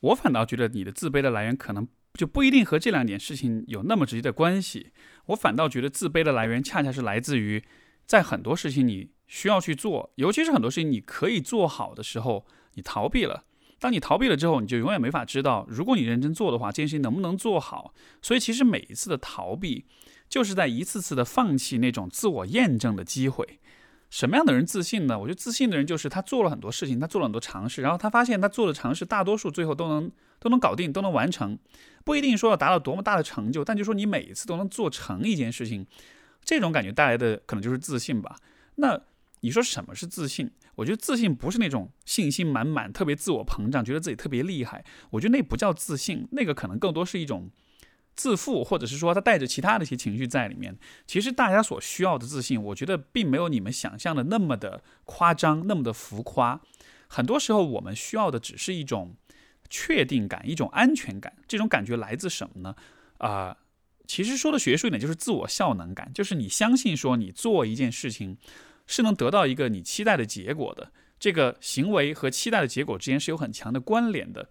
[0.00, 1.88] 我反倒觉得你的自卑的来源可能。
[2.14, 4.90] 就不一定和这两件事情有那么直接的关系。
[5.26, 7.62] 我反倒觉得自卑的来源恰恰是来自于，
[8.06, 13.44] 在很多事情你需要去做，尤其是很多事情你可以做好的时候，你逃避了。
[13.78, 17.94] 当你逃避了之后，你就永远没法知道，如果你认真做的话，这件事情能不能做好。
[18.20, 19.84] 所以，其实每一次的逃避，
[20.28, 23.58] 就是在一次次的放弃那种自我验证的机会。
[24.10, 25.18] 什么样的人自信呢？
[25.18, 31.58] 我觉得自信的人就是他做了很多事情，他做了很多尝试，然后他发现他做的尝试大多数最后都能都能搞定，都能完成，
[32.04, 35.86] 不一定说要达到多么大的成就，但就说你每一次都能做成一件事情，
[36.42, 38.36] 这种感觉带来的可能就是自信吧。
[38.76, 38.98] 那
[39.40, 40.50] 你说什么是自信？
[40.76, 47.50] 我觉得自信不是那种信心满满、特别自我膨胀、觉得自己特别厉害，我觉得那不叫自信，那个可能更多是一种。
[48.18, 50.76] 自负，或者是说他带着其他的一些情绪在里面。
[51.06, 56.60] 其实大家所需要的自信，我觉得并没有你们想象的那么的夸张，那么的浮夸。
[57.06, 59.14] 很多时候我们需要的只是一种
[59.70, 61.32] 确定感，一种安全感。
[61.46, 62.74] 这种感觉来自什么呢？
[63.18, 63.56] 啊，
[64.08, 68.36] 其实说的学术一点，就是自我效能感，就是你相信说你做一件事情
[68.88, 70.90] 是能得到一个你期待的结果的。
[71.20, 74.50] 这个行为和期待的结果之间是有很强的关联的。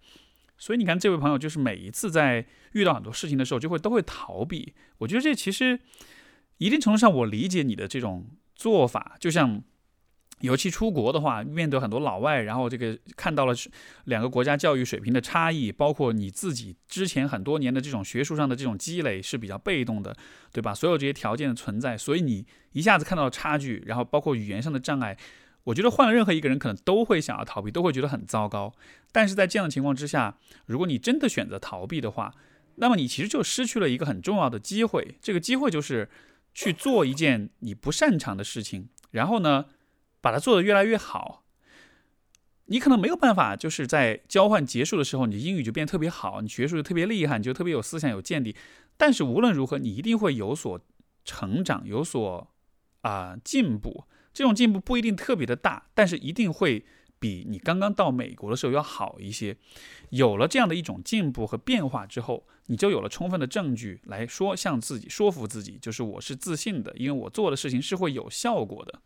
[0.57, 4.73] 所以你看，这位朋友就是每一次在遇到很多事情的时候，就会都会逃避。
[4.97, 5.79] 我觉得这其实
[6.57, 9.15] 一定程度上，我理解你的这种做法。
[9.19, 9.61] 就像
[10.41, 13.53] 尤其出国的话，面对很多老外，然后这个看到了
[14.05, 20.17] 两个国家教育水平的差异，包括你自己之前很多年的这种学术上的这种积累是比较被动的，
[20.51, 20.73] 对吧？
[20.73, 25.17] 所有这些条件的存在，所以你一下子看到了差距，然后包括语言上的障碍。
[25.67, 28.73] 我觉得换了任何一个人，可能都会想要逃避，都会觉得很糟糕。
[29.11, 32.33] 但是在这样的情况之下，如果你真的选择逃避的话，
[32.75, 35.15] 那么你其实就失去了一个很重要的机会。
[35.21, 36.09] 这个机会就是
[36.53, 39.65] 去做一件你不擅长的事情，然后呢，
[40.21, 41.43] 把它做得越来越好。
[42.67, 48.55] 你可能没有办法，就是在交换结束的时候，你英语就变得特别好，你学术就特别厉害，你就特别有思想、有见地。
[48.95, 50.79] 但是无论如何，你一定会有所
[51.25, 52.47] 成长，有所
[53.01, 54.05] 啊进步。
[54.37, 56.85] 这种进步不一定特别的大，但是一定会
[57.17, 59.57] 比你刚刚到美国的时候要好一些。
[60.09, 69.01] 有了这样的一种进步和变化之后，你就有了充分的证据来说，向自己说服自己，就是我是自信的，因为我做的事情是会有效果的。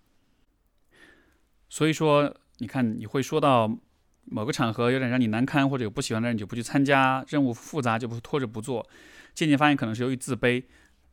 [1.70, 3.74] 所以说，你看，你会说到
[4.26, 8.86] 某个场合有点让你难堪，或者有不喜欢的人，你就不去参加；任务复杂就不拖着不做。
[9.34, 10.62] 渐渐发现，可能是由于自卑。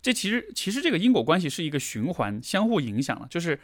[0.03, 3.61] 这其实，其实这个因果关系是一个循环，相互影响了，就是。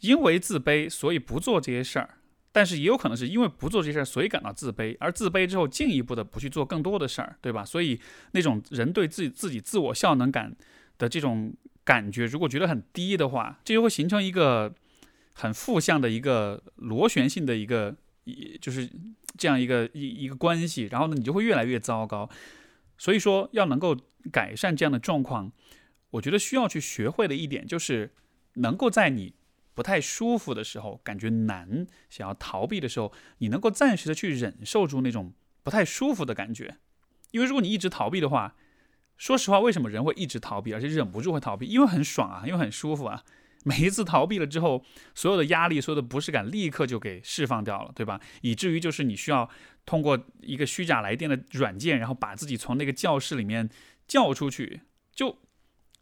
[0.00, 2.18] 因为自卑，所以不做这些事儿，
[2.52, 7.64] 但是也有可能是因为不做这些事儿，所以感到自卑，而自卑之后进一步的不去做更多的事儿，对吧？
[7.64, 8.00] 所以
[8.32, 10.54] 那种人对自己自己自我效能感
[10.98, 11.52] 的这种
[11.84, 14.74] 感觉，如果觉得很低的话，这就会形成一个
[15.34, 17.96] 很负向的一个螺旋性的一个，
[18.60, 18.88] 就是
[19.36, 22.28] 这样一个一一个关系，然后呢，你就会越来越糟糕。
[22.96, 23.96] 所以说，要能够
[24.32, 25.52] 改善这样的状况，
[26.10, 28.12] 我觉得需要去学会的一点就是，
[28.54, 29.32] 能够在你
[29.78, 36.78] 不太舒服的时候，感觉难、想要逃避的时候，你能够暂时的去忍受住那种不太舒服的感觉。
[37.30, 38.56] 因为如果你一直逃避的话，
[39.16, 41.66] 说实话，为什么人会一直逃避，而且忍不住会逃避？
[41.66, 43.22] 因为很爽啊，因为很舒服啊。
[43.62, 48.20] 每一次逃避了之后，所有的压力、所有的不适感立刻就给释放掉了，对吧？
[48.40, 49.48] 以至于就是你需要
[49.86, 53.70] 通过一个虚假来电的软件，然后把自己从那个教室里面
[54.08, 54.80] 叫出去。
[55.14, 55.38] 就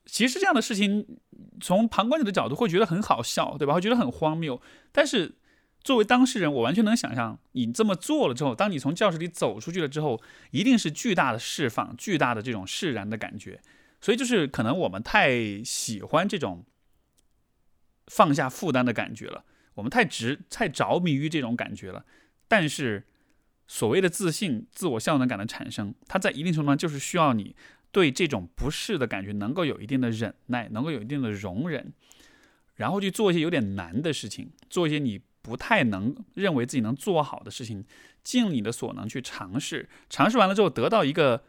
[0.07, 1.19] 其实这样的事情，
[1.61, 3.75] 从旁观者的角度会觉得很好笑，对吧？
[3.75, 4.61] 会觉得很荒谬。
[4.93, 5.37] 但是
[5.83, 13.61] 作为当事人，我完全能想象，你这么做了之后，当你从教室里走出去了之后，一定是巨大的释放、巨大的这种释然的感觉。
[14.01, 16.65] 所以就是可能我们太喜欢这种。
[18.09, 22.05] 放下负担的感觉了，我们太执太着迷于这种感觉了。
[22.47, 23.03] 但是，
[23.67, 27.57] 所谓的自信、自我效能感的产生，它在一定程度上就是需要你
[27.97, 31.95] 对这种不适的感觉能够有一定的忍耐，能够有一定的容忍，
[32.75, 37.87] 然后去做一些有点难的事情，做一些你不太能认为自己能做好的事情，
[38.23, 39.89] 尽你的所能去尝试。
[40.11, 41.45] 尝试完了之后，得到一个。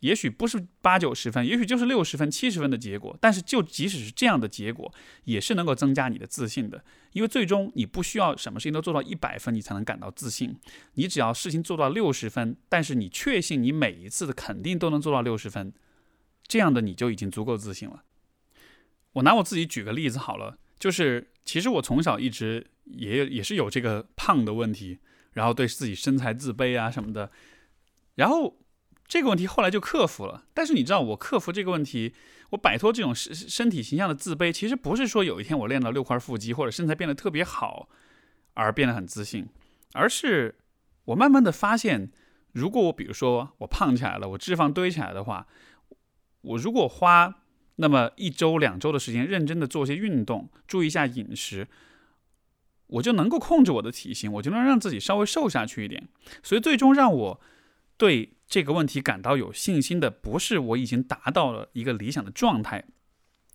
[0.00, 3.16] 也许不是八九十分，也许就是六十分、七十分的结果。
[3.18, 4.92] 但是，就即使是这样的结果，
[5.24, 6.84] 也是能够增加你的自信的。
[7.12, 10.54] 因为最终你不需要什么事情都做到一百分，你才能感到自信。
[10.94, 15.72] 你只要事情做到六十分，但是你确信你每一次的肯定都能做到六十分，
[16.46, 18.02] 这样的你就已经足够自信了。
[19.12, 24.98] 我拿我自己举个例子好了，就是其实我从小一直也也是有这个胖的问题，
[25.32, 27.30] 然后对自己身材自卑啊什么的，
[28.14, 28.58] 然后。
[29.08, 32.12] 这个问题后来就克服了，但是你知道，我克服这个问题，
[32.50, 37.88] 我摆脱这种身身体形象的自卑，其实不是说有一天我练到六块腹肌或者身材变得特别好
[38.54, 39.46] 而变得很自信，
[39.92, 40.56] 而是
[41.04, 42.10] 我慢慢的发现，
[42.50, 45.46] 如果我比如说我胖起来了，我脂肪堆起来的话，
[46.46, 47.42] 我如果花
[47.76, 51.68] 那么一周两周的时间认真的做些运动，注意一下饮食，
[52.86, 56.08] 我就能够控制我的体型，我就能让自己稍微瘦下去一点，
[56.42, 57.40] 所以最终让我
[57.96, 58.32] 对。
[58.48, 62.84] 这个问题感到有信心的，不是我已经达到了一个理想的状态，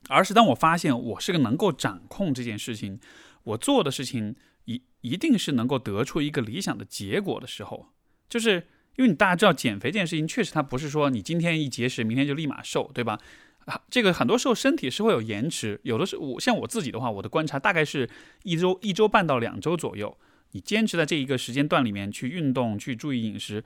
[0.09, 2.99] 而是当我发现我是个能够掌控这件事情，
[3.43, 7.93] 我做的事情一一定是能够得出一个理想的结果的时候，
[8.27, 13.19] 就是因为你大家知道减肥这件事情，确实它不是说你今天一节食，明天就立马瘦，对吧？
[13.65, 18.09] 啊，这个很多时候身体是会有延迟，有的时候我像我自己的话，我的观察大概是
[18.43, 20.17] 一周一周半到两周左右，
[20.51, 23.63] 你坚持在这一个时间段里面去运动，去注意饮食，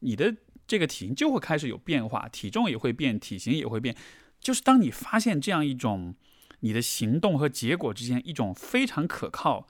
[0.00, 0.34] 你的。
[0.68, 3.94] 这个体型就会开始有变化，体重也会变，体型也会变。
[4.40, 6.12] 就是当你发现这样一种
[6.58, 9.68] 你的行动和结果之间一种非常可靠，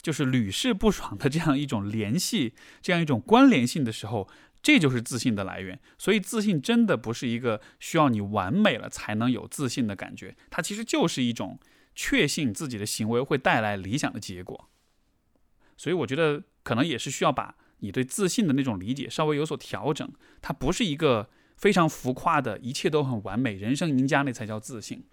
[0.00, 4.26] 就是屡试不爽的这样一种联系，这样一种关联性的时候，
[4.62, 5.78] 这就是自信的来源。
[5.98, 11.58] 所以，自信真的不是一个需要你完美了才能有自信的感觉，它其实就是一种
[11.94, 14.68] 确信自己的行为会带来理想的结果。
[15.76, 17.56] 所以，我觉得可能也是需要把。
[17.80, 25.04] 你对自信的那种理解稍微有所调整，它不是一个非常浮夸的，一切都很完美，人生赢家那才叫自信。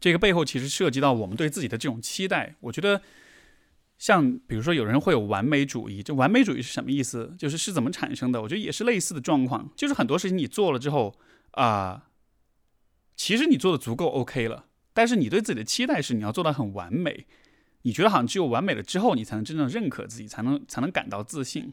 [0.00, 2.56] 这个背后其实涉及到我们对自己的这种期待。
[2.58, 3.02] 我觉得，
[3.98, 7.34] 像比如说有人会有完美主义，这完美主义是什么意思？
[7.38, 8.42] 就是是怎么产生的？
[8.42, 11.14] 我觉得也是类似的状况，就是很多事情你做了之后
[11.52, 12.08] 啊，
[13.16, 17.26] 其实你做的足够 OK 了，但是你对自己的期待是你要做到很完美。
[17.82, 21.72] 你觉得好像只有完美了之后，你才能真正认可自己，才能才能感到自信。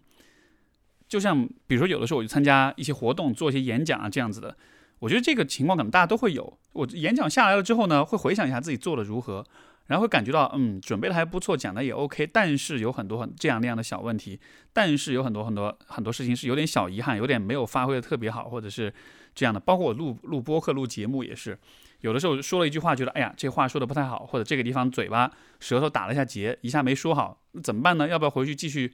[1.07, 4.55] 就像比如说，有的时候我去参加一些活动，做一些演讲啊这样子的，
[4.99, 6.59] 我觉得这个情况可能大家都会有。
[6.73, 9.43] 我演讲下来了之后呢，会回想一下自己做的如何，
[9.87, 14.39] 然后会感觉到嗯，准备的还不错，讲的也 OK，但是有很多很这样那样的小问题，
[14.71, 18.93] 但是有很多很多很多事情是有点小遗憾，有点没有发挥的特别好，或者是
[19.35, 19.59] 这样的。
[19.59, 21.57] 包括我录录播客、录节目也是。
[22.01, 28.09] 有的时候说了一句话，觉得哎呀，这话说的不太好，或者这个地方嘴巴舌头打了一下结，一下没说好，怎么办呢？
[28.09, 28.93] 要不要回去继续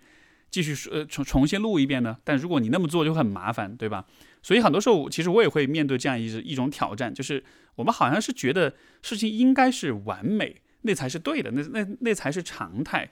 [0.52, 2.18] 继续说，重重新录一遍呢？
[2.24, 4.06] 但如果你那么做就很麻烦，对吧？
[4.44, 7.44] 所以很多时候，其实我也会面对这样一一种挑战，就是
[7.76, 13.12] 我们好像是觉得事情应该是完美，那才是对的，那那那才是常态。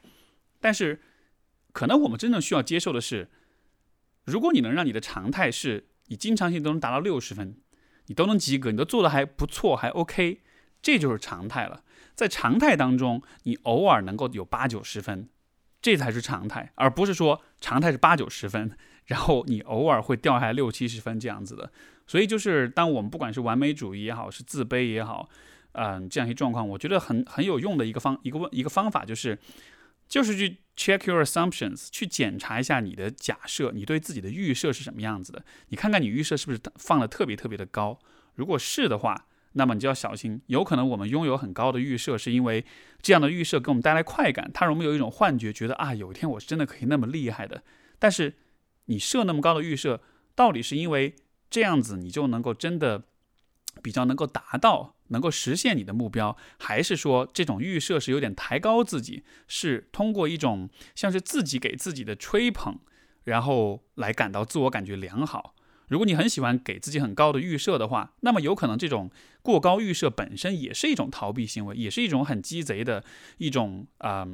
[0.60, 1.01] 但是
[1.71, 3.30] 可能我们真正需要接受的是，
[4.25, 7.58] 如果你能让你的常态是你经常性都能达到六十分。
[8.10, 10.39] 你都能及格，你都做的还不错，还 OK，
[10.82, 11.84] 这就是常态了。
[12.15, 15.27] 在常态当中，你偶尔能够有八九十分，
[15.82, 18.71] 这才是常态，而不是说常态是八九十分，
[19.08, 21.69] 然后你偶尔会掉下来六七十分这样子的。
[22.08, 25.27] 所以就是当我们不管是完美主义也好，是自卑也好，
[25.79, 29.37] 嗯，这样一些状况，我觉得很很有用的一个方一个问一个方法就是，
[30.07, 35.45] 就是去 check your assumptions，去检查一下你的假设，你对自己的预设是什么样子的。
[35.69, 37.99] 你看看你预设是不是放的特别特别的高？
[38.33, 42.65] 如果是的话，那么你就要小心，有可能我们拥有很高的预设，是因为
[43.03, 47.61] 这样的预设给我们带来快感，它容易有一种幻觉，觉得啊，有一天我是真的可以那么厉害的。
[47.99, 48.33] 但是
[48.85, 50.01] 你设那么高的预设，
[50.33, 51.15] 到底是因为
[51.49, 53.03] 这样子你就能够真的
[53.88, 62.80] 比较能够达到，能够实现你的目标，还是说这种预设是有点抬高自己，是通过一种像是自己给自己的吹捧，
[63.23, 65.56] 然后来感到自我感觉良好？
[65.88, 69.10] 如果你很喜欢给自己很高的预设的话，那么有可能这种
[69.41, 73.06] 过高预设本身也是一种逃避行为，也是一种很鸡贼的
[73.38, 74.28] 一种啊，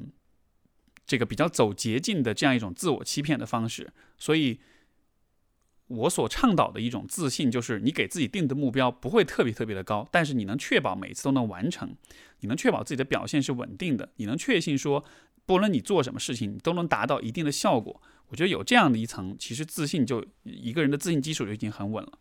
[1.05, 3.93] 这个比较走捷径的这样一种自我欺骗的方式。
[4.17, 4.59] 所以，
[5.95, 11.95] 我所倡导的一种自信，就是你给自己定的目标不会特别特别的高，但是你能确保每次都能完成，
[12.39, 15.05] 你能确保自己的表现是稳定的，你能确信说，
[15.45, 18.01] 不论你做什么事情，你都能达到一定的效果。
[18.29, 22.19] 我觉得有这样的一层，其实自信就一个人的自信基础就已经很稳了。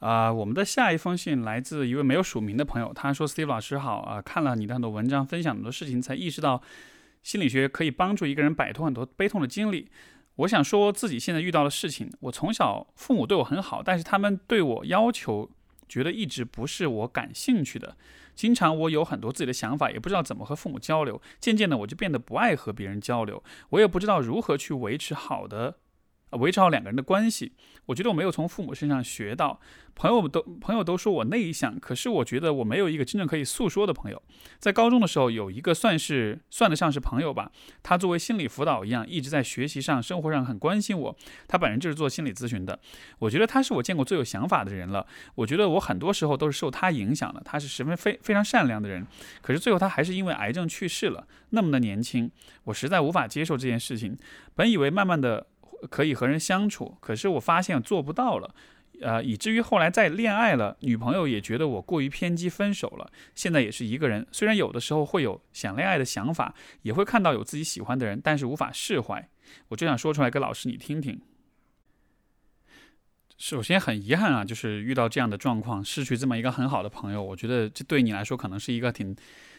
[0.00, 6.60] 啊，我们的下一封信来自一位没有署名的朋友，他说：“Steve 老师好啊，看了你的很多文章，分享很多事情，才意识到
[7.22, 9.88] 心理学可以帮助一个人摆脱很多悲痛的经历。
[10.36, 15.50] 我想说自己现在遇到的事情，我从小父母对我很好，但是他们对我要求，
[15.88, 17.96] 觉得一直不是我感兴趣的。”
[18.34, 21.20] 经常我有很多自己的想法，也不知道怎么和父母交流。
[21.38, 25.76] 渐渐的，我就变得不爱和别人交流，我也不知道如何去维持好的。
[26.32, 27.52] 维持好两个人的关系，
[27.86, 29.60] 我觉得我没有从父母身上学到。
[29.94, 34.22] 朋友都朋友都说我内向，可是我觉得我没有一个真正可以诉说的朋友。
[34.58, 41.14] 在高中的时候，有一个算是算得上是朋友吧，他作为心理辅导一样，一直在学习上、生活上很关心我。
[41.46, 42.80] 他本人就是做心理咨询的，
[43.18, 45.06] 我觉得他是我见过最有想法的人了。
[45.34, 47.42] 我觉得我很多时候都是受他影响的。
[47.44, 49.06] 他是十分非非常善良的人，
[49.42, 52.30] 可是最后他还是因为癌症去世了，那么的年轻，
[52.64, 54.16] 我实在无法接受这件事情。
[54.54, 55.48] 本以为慢慢的。
[55.90, 58.54] 可以和人相处，可是我发现做不到了，
[59.00, 63.10] 呃，以至于后来再恋爱了，女朋友也觉得我过于偏激，分手了。
[63.34, 69.28] 现在也是一个人，虽然有的时候会有想恋爱的想法，也会看到有自己喜欢的人，但是无法释怀。
[69.68, 71.20] 我就想说出来给老师你听听。
[73.36, 79.16] 首先很遗憾啊，就是遇到这样的状况，失去这么一个很好的朋友，我觉得这对你来说可能是一个挺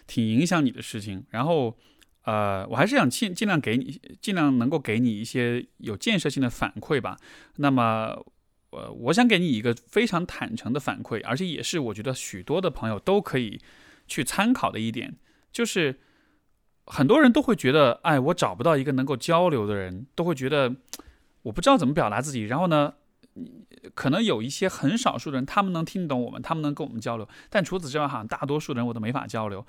[0.07, 1.25] 挺影响你的事情。
[1.29, 1.77] 然后。
[2.23, 7.17] 呃，我还是想尽尽量给你，尽量能够给你一些有建设性的反馈吧。
[7.57, 8.15] 那么，
[8.69, 13.59] 呃，我想给你一个非常坦诚的反馈，而且也是我觉得许多的朋友都可以
[14.07, 15.15] 去参考的一点，
[15.51, 15.99] 就是
[16.85, 20.73] 很多人都会觉得，哎，我找不到一个能够交流的人，都会觉得
[21.41, 22.43] 我不知道怎么表达自己。
[22.43, 22.93] 然后呢，
[23.93, 29.65] 可能有一些很少数的人，他们能听懂我们，他们能跟我们交流，但除此之外，好像大多数人我都没法交流。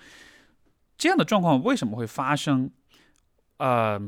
[0.96, 2.70] 这样的状况为什么会发生？
[3.58, 4.00] 呃，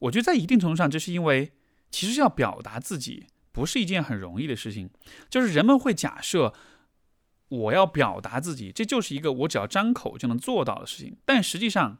[0.00, 1.52] 我觉得在一定程度上，这是因为
[1.90, 4.90] 其实要表达自己不是一件很容易的事情。
[5.28, 6.54] 就是人们会假设
[7.48, 11.16] 我要表达自己，这就是一个我只要张口就能做到的事情。
[11.24, 11.98] 但实际上，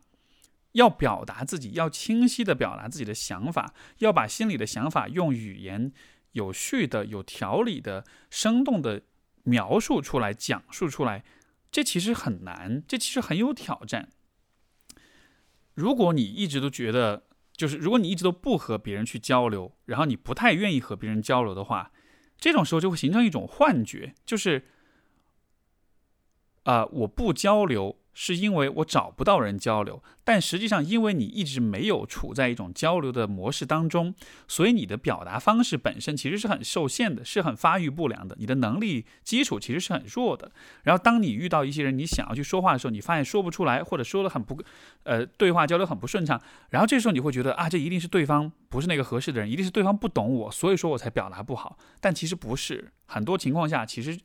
[0.72, 5.92] 要表达自己，要清晰的表达自己的想法，要把心里的想法用语言
[6.33, 9.02] 有序的、有条理的、生动的
[9.42, 11.22] 描述出来、讲述出来，
[11.70, 14.09] 这其实很难，这其实很有挑战。
[15.74, 17.24] 如果你一直都觉得，
[17.56, 21.92] 就是如果你一直都不和别人去交流，然后你不太愿意和别人交流的话，
[22.38, 24.66] 这种时候就会形成一种幻觉，就是，
[26.64, 27.98] 啊，我不交流。
[28.14, 34.14] 是因为我找不到人交流，但实际上，因为你一直没有处在一种交流的模式当中，
[34.46, 38.37] 所以你的表达方式本身其实是很受限的，是很发育不良的。
[38.38, 40.53] 你的能力基础其实是很弱的。
[40.83, 44.62] 然后，当你遇到一些人，你想要去说话的时候，你发现说不出来，或者说的很不，
[45.05, 46.38] 呃，对话交流很不顺畅。
[46.68, 51.79] 然后这时候你会觉得啊，这一定是对方不是那个合适的人，一定是对方不懂我，所以说我才表达不好。
[51.98, 54.18] 但其实不是，很多情况下其实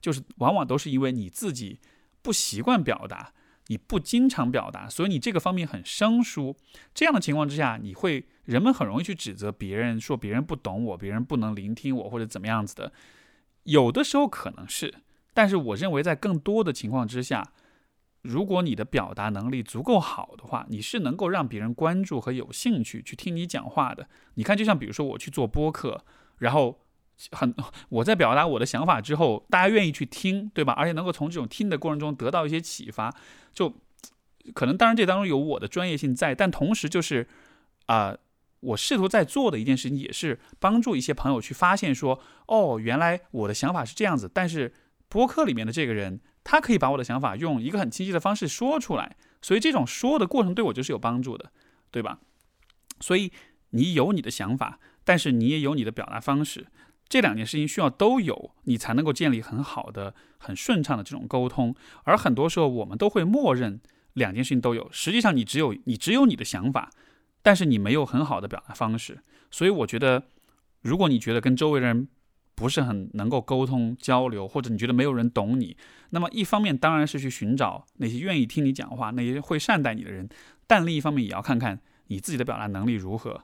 [0.00, 1.80] 就是往往都是因为你自己。
[2.22, 3.32] 不习惯表达，
[3.66, 6.56] 你不经常表达，所以你这个方面很生疏。
[6.94, 12.92] 这样的情况之下，你会人们很容易去指责别人，说别人不懂我，别人不能聆听我，或者怎么样子的。
[13.64, 14.94] 有的时候可能是，
[15.34, 17.52] 但是我认为在更多的情况之下，
[18.22, 24.08] 如果你的表达能力足够好的话，你是能够让别人关注和有兴趣去听你讲话的。
[24.34, 26.04] 你看，就像比如说我去做播客，
[26.38, 26.81] 然后。
[27.30, 27.54] 很，
[27.88, 30.72] 我在表达我的想法之后，大家愿意去听，对吧？
[30.72, 33.14] 而且能够从这种听的过程中得到一些启发，
[33.54, 33.72] 就
[34.54, 37.28] 可能当然这当中有我的专业性在，但同时就是
[37.86, 38.16] 啊，
[38.60, 44.72] 我试图在做的一件事情也是帮助一些朋友去发现说，哦，原来我的想法是这样子，但是
[45.08, 51.52] 播客里面的这个人他可以把我的想法用一个很清晰的方式说出来，所以这种说的过程对我就是有帮助的，
[51.90, 52.18] 对吧？
[53.00, 53.32] 所以
[53.70, 56.66] 你有你的想法，但是你也有你的表达方式，
[57.12, 61.74] 这两件事情需要都有，你才能够建立很好的、很顺畅的这种沟通。
[62.04, 63.78] 而很多时候我们都会默认
[64.14, 66.90] 两件事情都有，实际上你只有你只有你的想法，
[67.42, 69.20] 但是你没有很好的表达方式。
[69.50, 70.22] 所以我觉得，
[70.80, 72.08] 如果你觉得跟周围人，
[72.54, 75.76] 不是很能够沟通交流，或者你觉得没有人懂你，
[76.08, 80.26] 那么一方面当然是去寻找那些愿意听你讲话、那些会善待你的人，
[80.66, 83.38] 但另一方面也要看看你自己的表达能力如何。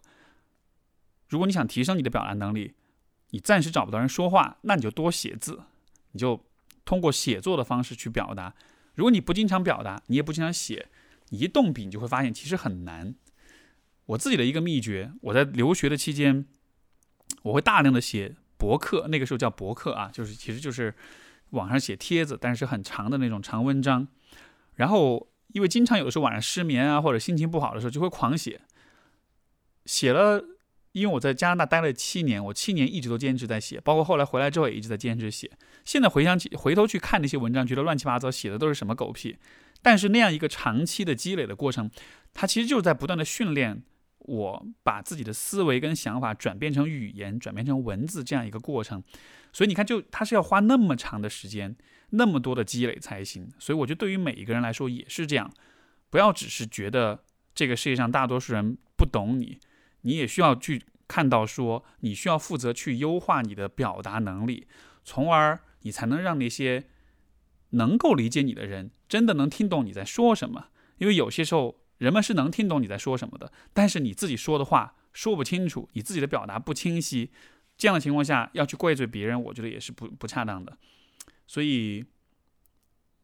[1.28, 2.72] 如果你想提升你的表达能力，
[3.30, 5.60] 你暂时找不到人说话，那你就多写字，
[6.12, 6.44] 你就
[6.84, 8.54] 通过写作的方式去表达。
[8.94, 10.88] 如果你不经常表达，你也不经常写，
[11.28, 13.14] 你一动笔你就会发现其实很难。
[14.06, 16.46] 我自己的一个秘诀，我在留学的期间，
[17.42, 18.36] 我会大量的写。
[18.56, 20.92] 博客那个时候叫博客啊，就是其实就是
[21.50, 24.08] 网上写帖子，但是很长的那种长文章。
[24.74, 28.60] 然后因为经常有的时候晚上失眠啊，或者心情不好的时候，就会狂写。
[29.84, 30.44] 写了，
[30.98, 35.50] 因为我在加拿大待了七年，我七年一直都坚持在写，包括后来回来之后也一直在坚持写。
[35.84, 39.36] 现在回想起，回头去看那些文章，觉得乱七八糟，写的都是什么狗屁。
[39.80, 41.90] 但是那样一个长期的积累的过程，
[42.34, 43.82] 它其实就是在不断的训练。
[44.20, 49.02] 我把自己的思维跟想法转变成语言，转变成文字这样一个过程，
[49.54, 51.74] 所以你看，就它是要花那么长的时间，
[52.10, 53.48] 那么多的积累才行。
[53.58, 55.50] 所以我觉得对于每一个人来说也是这样，
[56.10, 57.24] 不要只是觉得
[57.54, 59.58] 这个世界上大多数人不懂你，
[60.08, 64.66] 你也需要去看到说，你需要负责去优化你的表达能力，
[65.04, 66.86] 从而你才能让那些
[67.70, 70.68] 能够理解你的人真的能听懂你在说什么。
[70.98, 71.84] 因为有些时候。
[71.98, 77.32] 人们是能听懂你在说什么的，但是你自己说的话说不清楚，你自己的表达不清晰，
[77.76, 80.78] 这样的情况下要去怪罪别人，我觉得也是不不恰当的。
[81.48, 82.04] 所以，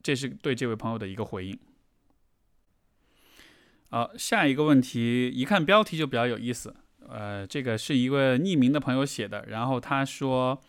[0.02, 1.56] 这是对这位朋友的一个回应。
[3.94, 6.74] 好，下一个问题，一看标题就比较有意思。
[7.08, 10.60] 呃，这个是一个匿名的朋友写的，然后他说。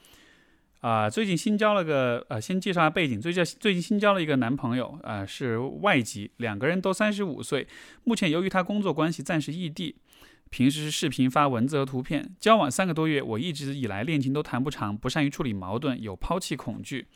[0.82, 3.20] 啊，最近新交了个，呃，先介绍下背景。
[3.20, 7.68] 最近最近新交了一个男朋友，啊，是外籍，两个人都三十五岁。
[8.04, 9.96] 目前由于他工作关系暂时异地，
[10.52, 12.36] 平时视频发文字和图片。
[12.40, 17.08] 交往三个多月，我一直以来恋情都谈不长，不善于处理矛盾，有抛弃恐惧。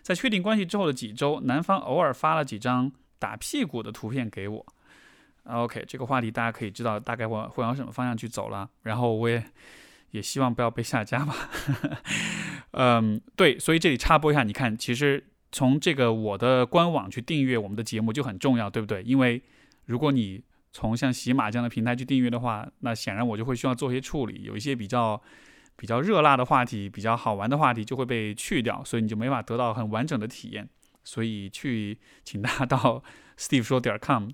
[0.00, 4.66] 在确定关系之后的几周，男方偶尔发了几张打屁股的图片给我。
[5.44, 8.68] OK，这个话题大家可以知道大概会会往什么方向去走了。
[8.82, 9.44] 然后我也。
[10.12, 11.50] 也希望不要被下架吧。
[12.72, 15.22] 嗯，对，所以这里插播一下，你看，其实
[15.52, 19.02] 从这个我的官网去订阅我们的节目就很重要，对不对？
[19.02, 19.42] 因为
[19.84, 25.20] 如果你从像喜马这样的平台去订阅的话，那显然我就会需要做一些处理，有一些比较
[25.76, 30.66] 比较热辣的话题、比较好玩的话题就会被去掉，所以你就没法得到很完整的体验。
[31.04, 33.04] 所以去请大家到
[33.36, 34.30] steve 说点 com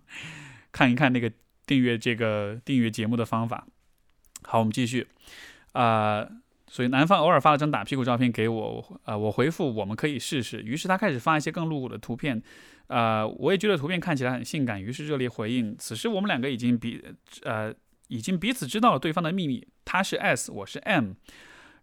[0.74, 1.30] 看一看那个
[1.64, 3.64] 订阅这个订阅节目的方法。
[4.42, 5.06] 好，我们继续。
[5.70, 6.26] 啊，
[6.66, 10.60] 所以男方偶尔发了张打屁股照片给我，呃，我回复我们可以试试。
[10.62, 12.42] 于是他开始发一些更露骨的图片，
[12.88, 15.76] 呃，我也觉得图片看起来很性感，于是热烈回应。
[15.78, 17.00] 此时我们两个已经彼，
[17.44, 17.72] 呃，
[18.08, 21.12] 已经彼此知道了对方的秘密，他是 S，我是 M。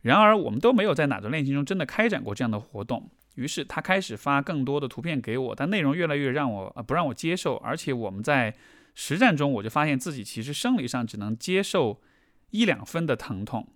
[0.02, 3.10] 然而我们都没有在哪段恋情中真的开展过这样的活动。
[3.36, 7.56] 于是他开始发更多的图片给我，但内容越来越让我，呃，不让我接受。
[7.58, 8.54] 而且我们在
[8.94, 12.02] 实战中，我就发现自己其实生理上只能接受
[12.50, 13.68] 一两分的疼痛。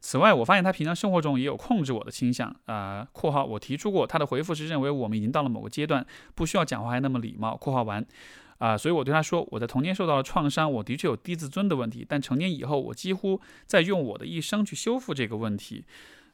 [0.00, 3.06] 此外，我发现他平常生活中也有控制我的倾向啊。
[3.12, 7.54] （括号我提出过，他的回复是认为我们已经到了某个阶段，不需要讲话还那么礼貌。
[7.56, 8.04] ）（括号完
[8.58, 15.84] 啊，所以我对他说，我在童年受到了创伤，我的确有低自尊的问题，但成年以后，我几乎在用我的一生去修复这个问题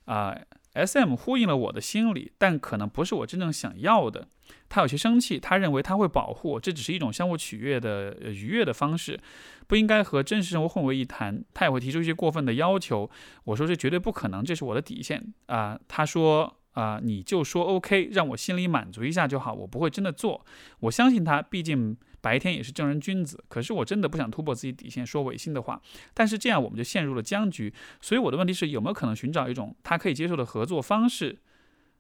[0.06, 0.34] 啊。）
[0.72, 4.28] S.M 呼应了我的心理，但可能不是我真正想要的。
[4.68, 9.18] 他有些生气，他认为他会保护我，这只是一种相互取悦的愉悦的方式，
[9.66, 11.44] 不应该和真实生活混为一谈。
[11.54, 13.10] 他也会提出一些过分的要求，
[13.44, 15.78] 我说这绝对不可能，这是我的底线啊。
[15.88, 20.44] 他说啊，你就说 OK，让我心里满足一下就好，我不会真的做。
[20.80, 21.96] 我相信他，毕竟。
[22.20, 25.80] 白天也是正人君子，可是我真的不想突破自己底线说违心的话，
[26.12, 27.72] 但是这样我们就陷入了僵局。
[28.00, 31.38] 所以我的问题是有没有可能寻找一种他可以接受的合作方式？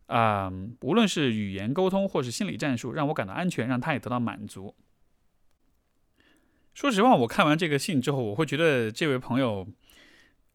[0.08, 0.52] 啊，
[0.82, 4.74] 无论是语言沟通或是心理战术，让我感到安全，让他也得到满足。
[6.74, 9.66] 说实话，我看完这个信之后，我会觉得这位朋友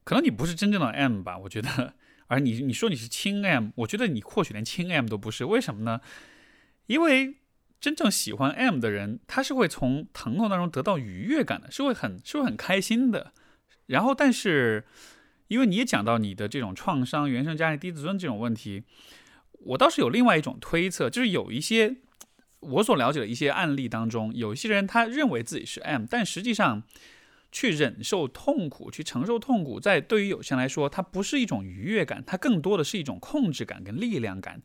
[0.03, 1.37] 可能你不是真正的 M 吧？
[1.39, 1.95] 我觉得，
[2.27, 5.45] 而你你说你是轻 M，我觉得你或许连轻 M 都不是。
[5.45, 6.01] 为什么呢？
[6.87, 7.37] 因为。
[7.83, 13.33] 真正喜欢 M 的人，他是会从疼痛当中得到愉悦感的，是会很是会很开心的。
[13.87, 14.85] 然后，但是
[15.49, 18.83] 因为你也讲到你的这种创伤、原生家庭低自尊这种问题，
[19.65, 21.97] 我倒是有另外一种推测，就是有一些
[22.59, 26.83] 我所了解的一些案例当中，有一些人他认为自己是 M，但实际上
[27.51, 34.61] 去忍受痛苦、去承受痛苦，在对于有些人来说，它不是一种愉悦感，它更多的是一种控制感跟力量感。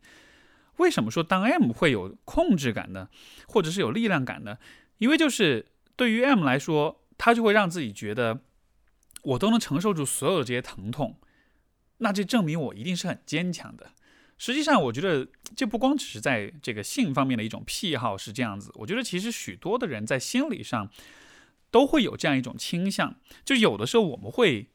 [0.77, 3.09] 为什么说当 M 会有控制感呢？
[3.47, 4.57] 或者是有力量感呢？
[4.97, 8.41] 因为就是对于 M 来说，他就会让自己觉得
[9.23, 11.19] 我都能承受住所有的这些疼痛，
[11.97, 13.91] 那这证明我一定是很坚强的。
[14.39, 18.71] 实际上，我觉得这不光只是在这个性方面的一种癖好是这样子。
[18.75, 20.89] 我觉得其实许多的人在心理上
[21.69, 24.69] 都会有这样一种倾向，就有的时候我们会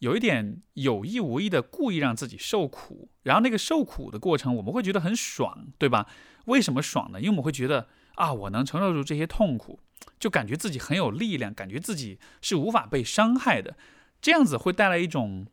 [0.00, 6.06] 有一点有意无意的故意让自己受苦，然后那个受苦的过程我们会觉得很爽，对吧？
[6.44, 7.18] 为什么爽呢？
[7.18, 9.80] 因为我们会觉得啊，我能承受住这些痛苦，
[10.20, 13.78] 就感觉自己很有力量，感觉自己是无法被伤害的，
[14.20, 15.46] 这样子会带来一种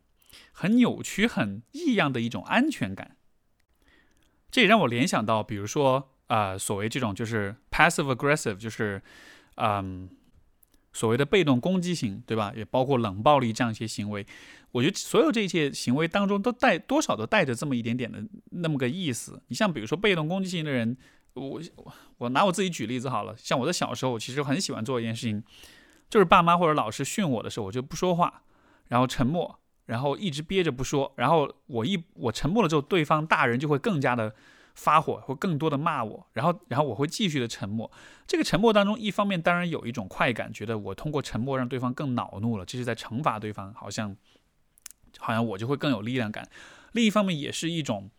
[0.52, 3.16] 很扭曲、很异样的一种安全感。
[4.54, 9.02] 这也让我联想到，比如说，啊，所谓这种就是 passive aggressive，就是，
[9.56, 10.08] 嗯，
[10.92, 12.54] 所谓的被动攻击型，对吧？
[12.56, 14.24] 也包括冷暴力这样一些行为。
[14.72, 19.42] 我觉得所有这些行为当中，都带多少都带着这么一点点的那么个意思。
[19.48, 20.96] 你像比如说被动攻击型的人，
[21.34, 21.60] 我
[22.20, 23.34] 我拿我自己举例子好了。
[23.36, 25.44] 像我在小时候，我其实很喜欢做一件事情，
[26.12, 28.44] 就是爸妈或者老师训我的时候，我就不说话，
[28.90, 29.60] 然后沉默。
[29.86, 34.34] 然后一直憋着不说，然后我一我沉默了之后，对方大人就会更加的
[34.76, 37.92] 发火，会更多的骂我，然后然后我会继续的沉默。
[38.26, 44.16] 这个沉默当中，一方面当然有一种快感，觉得我通过沉默让对方更恼怒了，这是在惩罚对方，好像
[45.20, 46.48] 好像我就会更有力量感。
[46.94, 48.10] 另一方面也是一种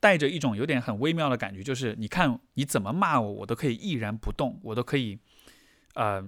[0.00, 5.18] 带着一种有点很微妙的感觉，就是你看你怎么骂我，我都可以毅然不动，我都可以
[5.94, 6.24] 呃。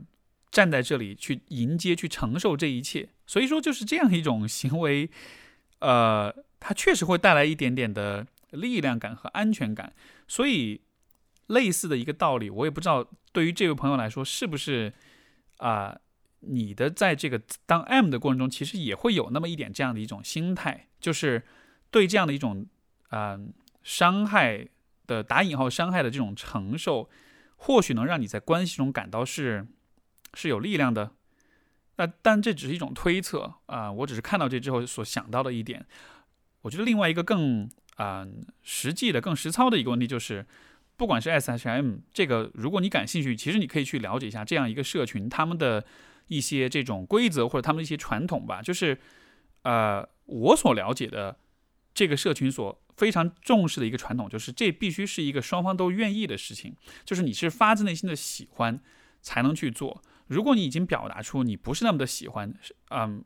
[0.51, 5.11] 站在这里去迎接、去承受这一切，所以说就是这样一种行为，
[5.81, 9.93] 呃，它确实会带来一点点的力量感和安全感。
[10.27, 10.81] 所以
[11.49, 14.95] 类似的一个道理，我也不知道对于这位朋友来说是不是
[15.59, 15.99] 啊，
[16.41, 21.45] 你的在这个当 M 的过程中，其实也会有那么一点这样的一种心态，就是
[21.91, 22.65] 对这样的一种
[23.11, 23.39] 啊
[23.83, 24.67] 伤害
[25.07, 27.11] 的打引号伤害的这种承受，
[27.57, 29.67] 或许能让你在关系中感到是。
[30.37, 31.11] 是有力量的，
[31.97, 35.87] 那但这只是一种推测啊，我只是看到这之后所想到的一点。
[36.61, 38.27] 我觉得另外一个更啊
[38.63, 40.45] 实际的、更实操的一个问题就是，
[40.97, 45.87] 不管是 S H M 这个，如果你感兴趣，其实你可以去了解一下这样一个社群，他们的
[46.27, 48.61] 一些这种规则或者他们的一些传统吧。
[48.61, 48.99] 就是
[49.63, 51.39] 呃，我所了解的
[51.95, 56.75] 这个社群所非常重视的一个传统，就是这必须是一个双方都愿意的事情，
[57.05, 58.81] 就是你是发自内心的喜欢
[59.23, 60.03] 才能去做。
[60.27, 62.53] 如果你已经表达出你不是那么的喜欢，
[62.91, 63.25] 嗯，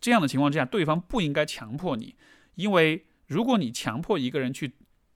[0.00, 2.16] 这样的情况之下，对方不应该强迫你，
[2.56, 4.72] 因为如果你强迫一个人去，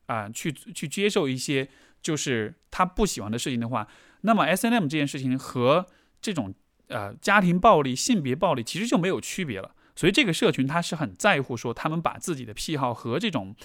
[0.07, 1.69] 啊，去去接受一些
[2.01, 3.89] 就是他不喜欢的事情的话，
[4.21, 5.87] 那么 S N M 这件事情和
[6.21, 6.55] 这种
[6.89, 9.75] 呃家庭暴力、性别暴力其实就没有区别了。
[9.97, 13.57] 所以这个社群他是很在乎说，他们把自己的癖好和这种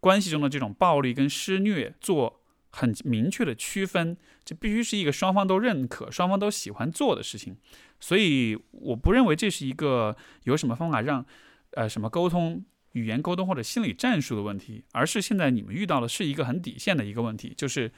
[0.00, 2.40] 关系中的这种暴力跟施虐做。
[2.74, 7.56] 很明确的区分，这必须是一个双方都认可、双方都喜欢做的事情，
[8.00, 11.24] 所以我不认为这是一个有什么方法让，
[11.70, 17.92] 呃，什么沟通、语言沟通或者心理战术的问题，而是现在你们遇到的是一个很底线的一个问题，就是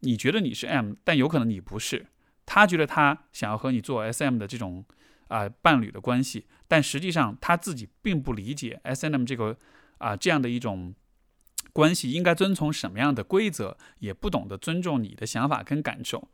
[0.00, 2.06] 你觉得你是 M，但有可能你不是，
[2.46, 4.82] 他觉得他想要和你做 SM 的这种
[5.28, 9.58] 啊伴侣的关系，但实际上他自己并不理解 SM 这个
[9.98, 10.94] 啊这样的一种。
[11.72, 16.28] 关系应该遵从什么样的规则，也不懂得尊重你的想法跟感受。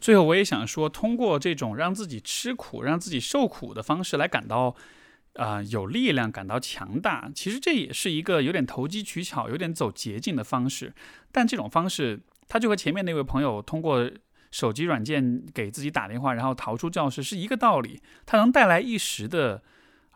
[0.00, 4.76] 最后，我也想说，通过这种让自己吃苦、让自己受苦的方式来感到
[5.34, 10.92] 啊有力量、感到强大，其实这也是一个有点投机取巧、有点走捷径的方式。
[11.32, 14.10] 但这种方式，它就和前面那位朋友通过
[14.50, 18.02] 手机软件给自己打电话，然后逃出教室是一个道理。
[18.26, 19.62] 它能带来一时的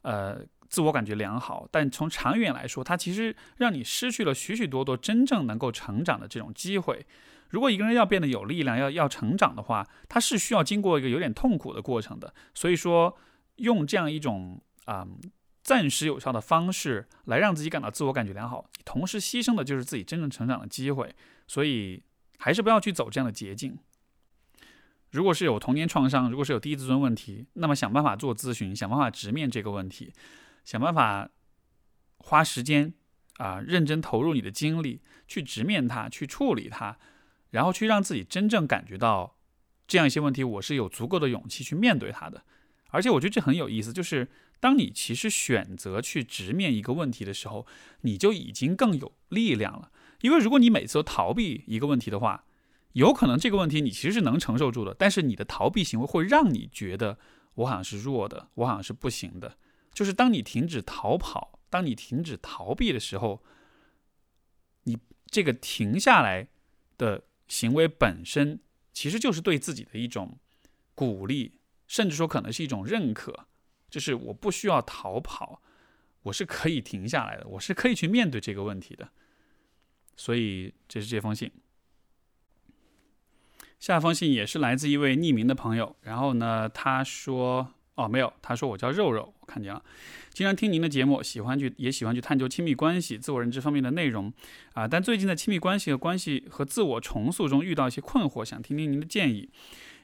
[0.02, 0.44] 呃。
[0.68, 7.06] 自我感觉良好，但从长远来说，它其实让你失去了许许多多真正能够成长的这种机会。
[7.50, 12.34] 如果一个人要变得有力量，要要成长的话，他是需要经过一个有点痛苦的过程的。
[12.52, 13.16] 所以说，
[13.56, 15.08] 用这样一种啊
[15.62, 21.14] 暂时有效的方式来让自己感到自我感觉良好，同时牺牲的就是自己真正成长的机会。
[21.46, 22.02] 所以，
[22.38, 23.78] 还是不要去走这样的捷径。
[25.10, 30.12] 如果是有童年创伤，如果是有低自尊问题，那么想办法做咨询，想办法直面这个问题。
[30.68, 31.30] 想办法
[32.18, 32.92] 花时间
[33.38, 36.98] 啊，认真投入你的精力去直面它，去处理它，
[37.48, 39.38] 然后去让自己真正感觉到
[39.86, 42.44] 这样一些问题，我是有足够的勇气去面对它的。
[42.88, 44.28] 而且我觉得这很有意思，就是
[44.60, 47.66] 当你其实选择去直面一个问题的时候，
[48.02, 49.90] 你就已经更有力量了。
[50.20, 52.44] 因为如果你每次都逃避一个问题的话，
[52.92, 57.18] 有可能这个问题你其实是能承受住的，但是你的逃避行为会让你觉得
[57.54, 59.56] 我好像是弱的，我好像是不行的。
[59.92, 63.42] 就是当你停止逃跑，当你停止逃避的时候，
[64.84, 66.48] 你这个停下来
[66.96, 68.60] 的行为本身，
[68.92, 70.38] 其实就是对自己的一种
[70.94, 73.46] 鼓励，甚至说可能是一种认可。
[73.90, 75.62] 就是我不需要逃跑，
[76.22, 79.10] 我是可以停下来的，我是可以去面对这个问题的。
[80.14, 81.50] 所以这是这封信。
[83.78, 89.82] 下封信也是来自一位匿名的朋友，然后呢，他说：“哦，没有，他说我叫肉肉，我看见了，
[90.32, 94.32] 经常听您的节目，喜欢去也喜欢去探究亲密关系、自我认知方面的内容
[94.74, 94.86] 啊。
[94.86, 99.50] 但最近在亲密关系和关系和自我重塑中遇到一些困惑，想听听您的建议。”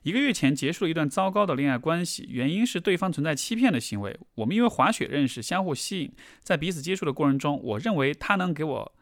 [0.03, 4.19] 一个月前结束了一段糟糕的恋爱关系，原因是对方存在欺骗的行为。
[4.35, 8.93] 我们因为滑雪认识，相互吸引，在彼此接触的过程中，我认为他能给我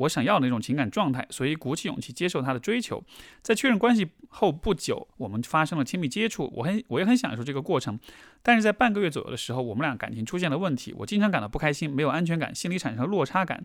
[0.00, 3.02] 我想要的那种情感状态，所以鼓起勇气接受他的追求。
[3.42, 7.98] 在确认关系后不久，我们发生了亲密接触，我很我也很享受这个过程。
[8.42, 13.64] 但是在半个月左右的时候，我们俩感情出现了问题，我经常感到不开心，没有安全感，心里产生落差感。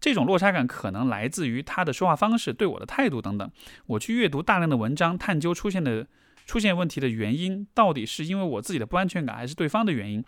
[0.00, 3.50] 这种落差感可能来自于他的说话方式、对我的态度等等。
[3.86, 6.06] 我去阅读大量的文章，探究出现的
[6.46, 10.22] 出现问题的原因，到底是因为我自己的不安全感，还是对方的原因？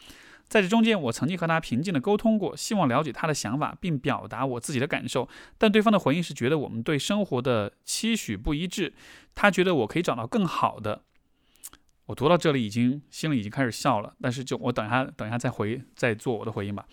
[0.49, 5.29] 在这中间，我曾经和他平静的沟通过，希望了解他的想法，并表达我自己的感受。
[5.59, 8.95] 但对方的回应是觉得我们对生活的期许不一致，
[9.35, 11.03] 他觉得我可以找到更好的。
[12.07, 16.87] 我读到这里已经心里已经开始笑了，但是就我等一下等一下再回再做我的回应吧。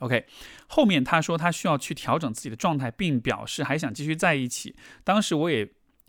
[0.00, 0.26] OK，
[0.68, 4.74] 后面他说他需要去调整自己的状态，并表示还想继续在一起。
[5.04, 5.68] 当时我也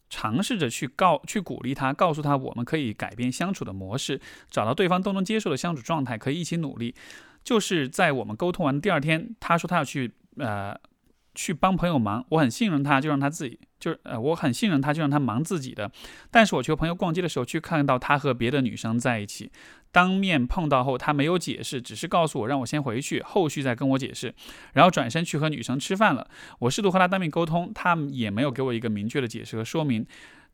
[0.10, 6.96] 尝试着去告去鼓励他，告诉他我们可以改变相处的模式，找到对方都能接受的相处状态，可以一起努力。
[7.44, 10.76] 就是在我们沟通完第二天，他说他要去呃
[11.36, 15.90] 去帮朋友忙，我很信任他，就让他自己就是呃我很信任他，就让他忙自己的。
[16.30, 19.52] 但是我去和朋友逛街的时候，去看到他和别的女生在一起。
[19.92, 24.34] 当面碰到后，他没有解释，只是告诉我让我先回去，后续再跟我解释。
[24.74, 26.28] 然后转身去和女生吃饭了。
[26.60, 30.06] 我试图和他当面沟通，他也没有给我一个明确的解释和说明。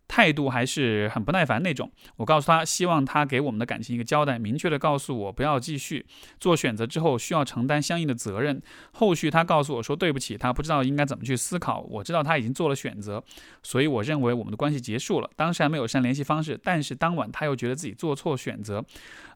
[0.08, 1.92] 态度还是很不耐烦那种。
[2.18, 6.06] 我告诉他，希望他给我们的感情一个交代，明确的告诉我不要继续
[6.40, 8.62] 做选择之后需要承担相应的责任。
[8.92, 11.82] 后续他告诉我说对不起，他不知道应该怎么去思考。
[11.90, 13.24] 我知道他已经做了选择，
[13.64, 15.30] 所以我认为我们的关系结束了。
[15.36, 18.86] 当时还没有删联系方式，但是当晚他又觉得自己做错选择，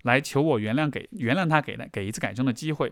[0.04, 2.92] 来求我原谅，给原谅他给的给一次改正的机会。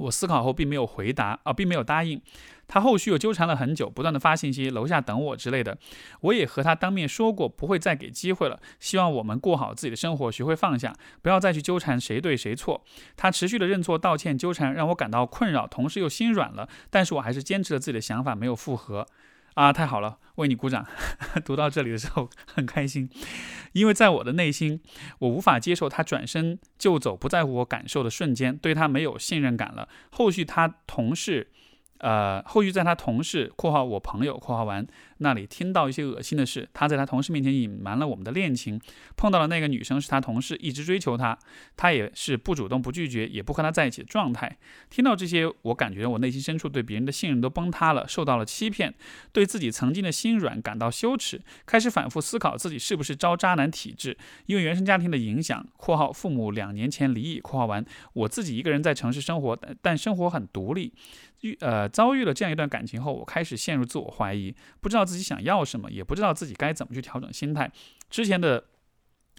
[0.00, 2.20] 我思考后并没有回答啊，并没有答应。
[2.66, 5.76] 他后续又纠缠了很久，不断的发信息，楼下等我之类的。
[6.20, 8.60] 我也和他当面说过，不会再给机会了。
[8.78, 12.84] 希望我们过好自己的生活，学会放下，不要再去纠缠谁对谁错。
[13.16, 16.68] 他持续的认错、道歉、纠缠，让我感到困扰，同时又心软了。
[16.90, 19.06] 但是我还是坚持了自己的想法，没有复合。
[19.54, 20.86] 啊，太好了，为你鼓掌。
[21.44, 23.10] 读到这里的时候很开心，
[23.72, 24.80] 因为在我的内心，
[25.18, 29.88] 我无法接受他转身就走，不在乎我感受的瞬间，对他没有信任感了。
[30.10, 31.50] 后续他同事。
[32.00, 34.86] 呃，后续在他同事（括号我朋友）（括号完）
[35.18, 38.80] 那里听到一些恶心的事，他在他同事面前隐瞒了我们的恋情，
[39.16, 41.38] 碰到了那个女生是他同事，一直追求他，
[41.76, 44.56] 他也是不主动、不拒绝，也不和他在一起的状态。
[44.88, 48.94] 听到这些，我感觉我内心深处对别人的信任都崩塌了，受到了欺骗，
[49.30, 57.84] 对自己曾经的心软感到羞耻，开始反复思考自己是不是招渣男体质，因为原生家庭的影响（括号父母两年前离异）（括号完）
[58.14, 60.94] 我自己一个人在城市生活，但但生活很独立。
[61.40, 67.70] 遇呃遭遇了这样一段感情后，我开始陷入自我怀疑，不知道自己想要什么，也不知道自己该怎么去调整心态。
[68.08, 68.64] 之前的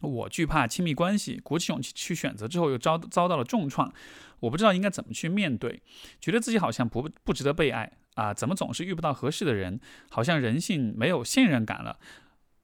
[0.02, 3.94] 我惧怕亲密关系，鼓起勇气去选择之后，又遭遭到了重创。
[4.40, 5.82] 我不知道应该怎么去面对，
[6.20, 9.80] 觉得自己好像不不值得被爱啊，怎么总是遇不到合适的人，
[10.10, 12.00] 好像人性没有信任感了。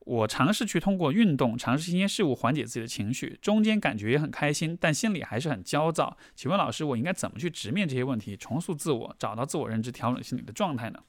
[0.08, 6.18] 我尝试去通过运动，尝试新鲜事物缓解自己的情绪，中间感觉也很开心，但心里还是很焦躁。
[6.34, 10.99] 请问老师，我应该怎么去直面这些问题，重塑自我，找到自我认知，调整心理的状态呢？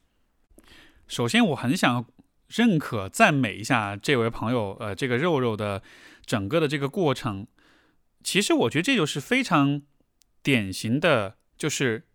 [1.07, 2.05] 首先，我很想
[2.49, 5.81] 认可、赞美一下这位朋友，呃，这个肉肉的
[6.27, 7.47] 整个的这个过程。
[8.25, 9.81] 其实，我觉得这就是非常
[10.43, 12.09] 典型的，就是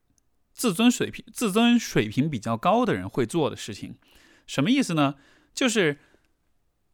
[0.52, 3.96] 自尊水平、自尊水平比较高的人会做的事情。
[4.46, 5.16] 什么意思呢？
[5.54, 6.00] 就是。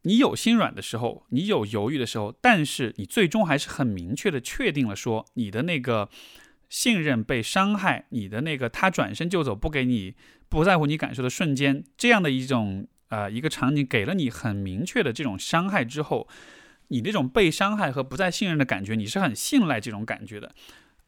[0.03, 6.09] 你有心软的时候，你有犹豫的时候，但是你最终还是很明确的确定了，说你的那个
[6.69, 10.15] 信任被伤害，你的那个他转身就走，不给你
[10.47, 16.29] 不在乎你感受的瞬间，这样的一种呃一个场景，给了你很明确的这种伤害之后，
[16.87, 20.55] 你那种被伤害和不再信任的感觉，你是很信赖这种感觉的，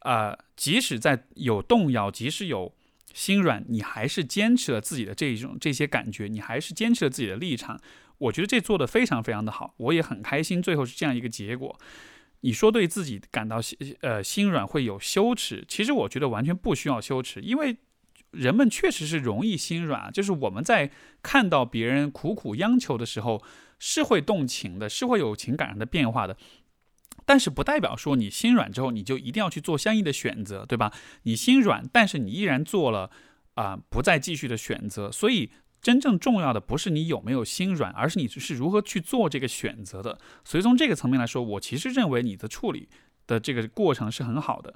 [0.00, 2.74] 啊，即使在有动摇，即使有
[3.14, 7.80] 心软，你还是坚持了自己的这一种这些感觉，你还是坚持了自己的立场。
[8.22, 11.78] 我觉得这做的非常非常的好，我也很开心，最后是这样一个结果。
[12.44, 17.76] 你说对自己感到心呃心软会有羞耻，其实我觉得完全不需要羞耻，因为
[18.30, 20.90] 人们确实是容易心软，就是我们在
[21.22, 23.42] 看到别人苦苦央求的时候
[23.78, 26.36] 是会动情的，是会有情感上的变化的，
[27.24, 30.92] 但是不代表说你心软之后你就一定要去做相应的选择，对吧？
[31.24, 33.10] 你心软，但是你依然做了
[33.54, 35.50] 啊不再继续的选择，所以。
[35.82, 40.16] 真正重要的不是你有没有心软，而是你是如何去做这个选择的。
[40.44, 42.88] 所以从这个层面来说，我其实认为你的处理
[43.26, 44.74] 的这个过程是很好的。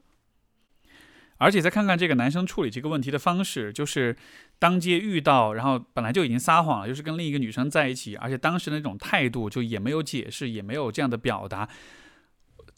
[1.39, 4.17] 而且再看看这个男生处理这个问题的方式，就是
[4.59, 11.69] 当街遇到，然后本来就已经撒谎了，又是跟另一个女生在一起，而且当时那种态度就也没有解释，也没有这样的表达，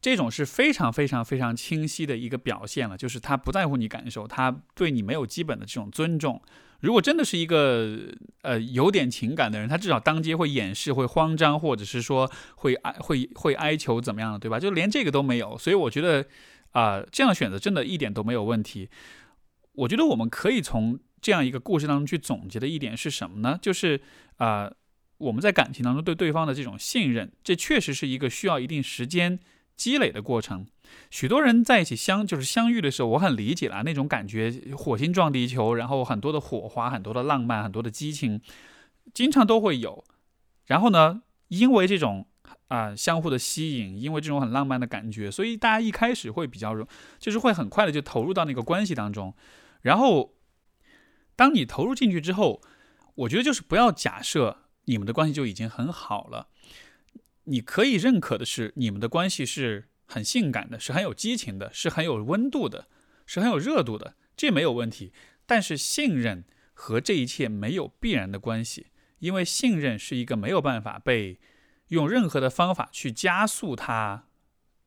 [0.02, 6.42] 这种是非常非常非常清晰的一个表现了，就是他不在乎你感受，他对你没有基本的这种尊重。
[6.80, 14.60] 如果真的是一个呃有点情感的人，他至少当街会掩饰、会慌张，或者是说会哀、会会哀求怎么样，对吧？
[14.60, 16.24] 就连这个都没有，所以我觉得
[16.70, 18.88] 啊，这样的选择真的一点都没有问题。
[19.72, 23.58] 我觉得我们可以从这样一个故事当中去总结的一点是什么呢？
[23.60, 24.00] 就是
[24.36, 24.72] 啊，
[25.18, 29.40] 我们在感情当中对对方的这种信任，这确实是一个需要一定时间
[29.76, 30.66] 积累的过程。
[31.10, 38.40] 许多人在一起相就是相遇的时候，我很理解了那种感觉，火星撞地球，然后很多的火花，很多的浪漫，很多的激情，
[39.14, 40.04] 经常都会有。
[40.66, 42.26] 然后呢，因为这种
[42.68, 46.86] 啊相互的吸引，因为这种很浪漫的感觉，所以大家一开始会比较容，
[47.18, 49.34] 就是会很快的就投入到那个关系当中。
[49.80, 50.34] 然后，
[51.34, 52.60] 当你投入进去之后，
[53.14, 56.48] 我觉得就是不要假设你们的关系就已经很好了。
[57.44, 59.88] 你可以认可的是，你们的关系是。
[60.10, 62.88] 很性感的，是很有激情的，是很有温度的，
[63.26, 65.12] 是很有热度的，这没有问题。
[65.44, 68.86] 但是信任和这一切没有必然的关系，
[69.18, 71.38] 因为信任是一个没有办法被
[71.88, 74.28] 用任何的方法去加速它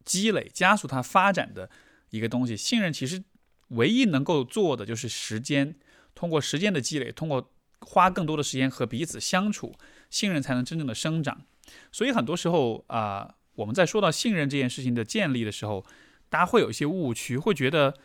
[0.04, 1.70] 积累、加速它发展的
[2.10, 2.58] 一个东西。
[2.58, 3.24] 信任其实
[3.70, 5.76] 唯一能够做的就是时间，
[6.16, 9.76] 通过时间的积累，通过花更多的时间和彼此相处，
[10.10, 11.46] 信任才能真正的生长。
[11.92, 13.36] 所以很多时候啊。
[13.56, 15.86] 我们在说到信任这件事情的建立的时候，
[16.30, 17.96] 大家会有一些误区，会觉得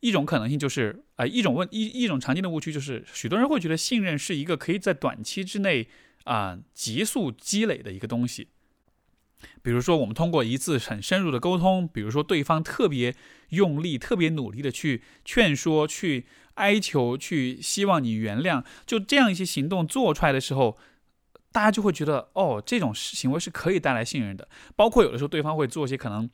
[0.00, 5.88] 一种可能性就是，啊，一种问一一种常见的误区就是，许多人会觉得信任是一个可以在短期之内
[6.24, 8.48] 啊急速积累的一个东西。
[9.62, 13.14] 比如说，我们通过一次很深入的沟通，比如说对方特别
[13.50, 20.76] 用力、特别努力的去劝说、去哀求、去希望你原谅，就这样一些行动做出来的时候。
[21.50, 24.46] 大家就会觉得，哦，这种行为是可以带来信任的。
[24.76, 26.28] 包括有的时候，对方会做一些可能，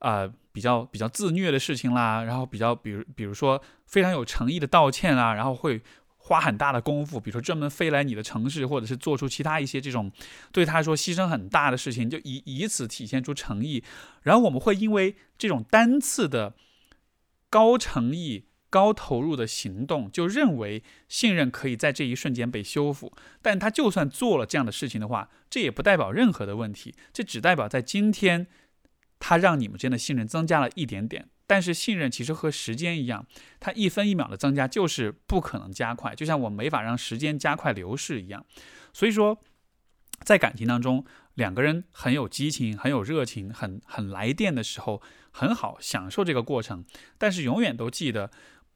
[0.00, 5.82] 啊，比较比较自虐的事情啦，然后比较，比如比如说非常有诚意的道歉啊，然后会
[6.18, 10.12] 花很大的功夫，比如说专门飞来你的城市，或者是做出其他一些这种
[10.52, 13.82] 对他说牺牲很大的事情，就以以此体现出诚意。
[14.22, 16.54] 然后我们会因为这种单次的
[17.48, 18.44] 高诚意。
[18.70, 23.12] 高投入的行动，就认为信任可以在这一瞬间被修复。
[23.42, 26.94] 但他就算做了这样的事情的话，这也不代表任何的问题。
[27.12, 28.46] 这只代表在今天，
[29.18, 31.28] 他让你们之间的信任增加了一点点。
[31.48, 33.26] 但是信任其实和时间一样，
[33.58, 38.46] 它一分一秒的增加就是不可能加快，就像我没法让时间加快流逝一样。
[38.92, 39.36] 所以说，
[40.22, 41.04] 在感情当中，
[41.34, 45.02] 两个人很有激情、很有热情、很很来电的时候，
[45.32, 46.84] 很好享受这个过程。
[47.18, 48.30] 但是永远都记得。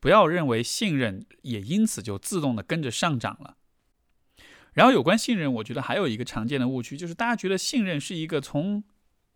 [0.04, 3.56] 不要认为信任也因此就自动的跟着上涨了。
[4.74, 8.84] 然后有关信任，我觉得还有一个常见的误区，就是大家觉得信任是一个从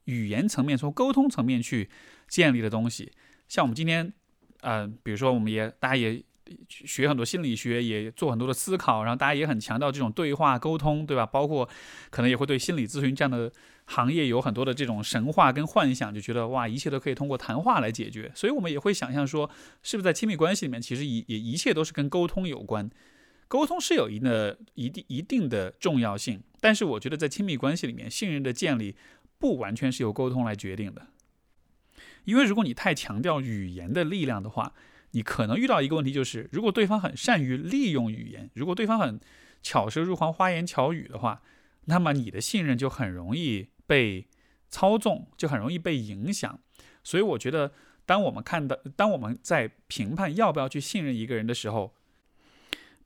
[0.05, 1.89] 语言层面、从沟通层面去
[2.29, 3.11] 建立的东西。
[3.49, 4.13] 像我们今天，
[4.61, 6.23] 呃，比如说我们也大家也
[6.69, 11.25] 学很多心理学，也做很多的思考，然后大家也很强调这种对话沟通，对吧？
[11.25, 11.67] 包括
[12.11, 13.51] 可能也会对心理咨询这样的。
[13.91, 19.51] 行业有很多的这种神话跟幻想，就觉得哇，一切都可以通过谈话来解决，所以我们也会想象说，
[19.83, 22.91] 是不是在亲密关系里面，其实一也一切都是跟沟通有关。
[23.49, 28.95] 沟通是有一定的一定一定的重要性，但是我觉得在亲密关系里面，信任的建立
[29.39, 31.07] 不完全是由沟通来决定的。
[32.25, 34.75] 因为如果你太强调语言的力量的话，
[35.13, 39.19] 你可能遇到一个问题，就是如果对方很善于利用语言，如果对方很
[39.63, 41.41] 巧舌如簧、花言巧语的话，
[41.87, 43.69] 那么你的信任就很容易。
[43.89, 44.29] 被
[44.69, 46.61] 操纵就很容易被影响，
[47.03, 47.73] 所以我觉得，
[48.05, 51.95] 当我们看到，当我们在评判要不要去信任一个人的时候，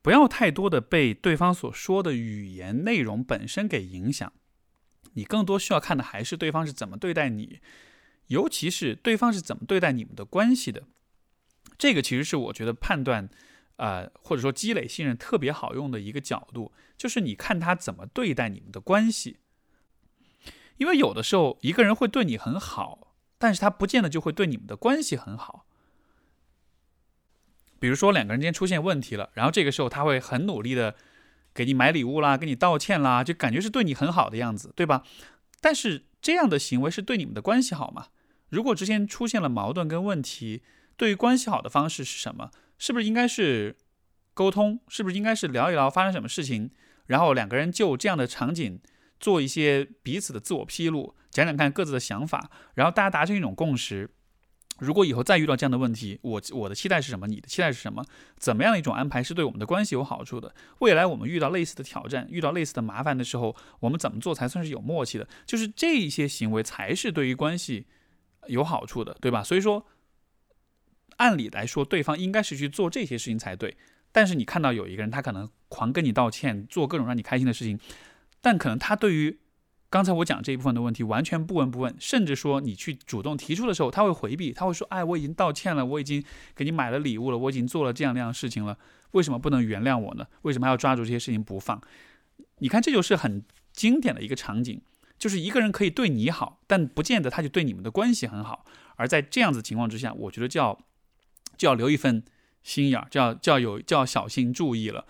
[0.01, 4.31] 不要太多的被对方所说的语言内容本身给影响。
[5.13, 7.61] 你更多需要看的还是对方是怎么对待你，
[8.27, 10.83] 尤其是对方是怎么对待你们的关系的。
[11.77, 13.29] 这个其实是我觉得判断，
[13.77, 19.37] 呃，或者说积累信任特别好用的一个角度，就是你看他怎么对待你们的关系。
[20.77, 25.65] 因为有的时候一个人会对你很好，但是他不见得就会对你们的关系很好。
[27.79, 30.95] 比如说两个人之间出现问题了，然后这个时候他会很努力的
[31.53, 35.03] 给你买礼物啦，给你道歉啦，就感觉是对你很好的样子，对吧？
[35.59, 38.07] 但是这样的行为是对你们的关系好吗？
[38.49, 40.63] 如果之间出现了矛盾跟问题，
[40.95, 42.51] 对于关系好的方式是什么？
[42.77, 43.75] 是不是应该是
[44.33, 44.79] 沟通？
[44.87, 46.71] 是不是应该是聊一聊发生什么事情？
[47.07, 48.79] 然后两个人就这样的场景。
[49.23, 54.09] 做一些彼此的自我披露，讲讲看各自的想法，然后大家达成一种共识。
[54.79, 57.25] 如果以后再遇到这样的问题，我我的期待是什么？
[57.27, 58.03] 你的期待是什么？
[58.35, 60.53] 怎么样的一种安排是对我们的关系有好处的？
[60.79, 65.25] 未来我们遇到类似的挑战，遇到类似的麻烦的时候，我们怎么做才算是有默契的？
[65.45, 67.85] 就是这一些行为才是对于关系
[68.47, 69.41] 有好处的，对吧？
[69.41, 69.85] 所以说，
[71.15, 73.77] 按理来说，对方应该是去做这些事情才对。
[74.11, 77.79] 但是你看到有一个人，他可能狂跟你道歉，做各种让你开心的事情。
[78.43, 79.39] 但可能他对于
[79.89, 86.21] 刚才我讲这一部分的问题完全不闻不问，甚至说你去主动提出的时候，他会回避，他会说：“哎，我已经道歉了，我已经
[86.53, 88.77] 给你买了礼物了，我已经做了这样那样的事情了，
[89.11, 90.27] 为什么不能原谅我呢？
[90.41, 91.81] 为什么还要抓住这些事情不放？”
[92.59, 94.81] 你看，这就是很经典的一个场景，
[95.17, 98.65] 就是一个人可以对你好，但不见得他就对你们的关系很好。
[98.97, 100.77] 而在这样子情况之下，我觉得就要
[101.55, 102.23] 就要留一份
[102.61, 105.05] 心眼儿，就要就要有就要小心注意了，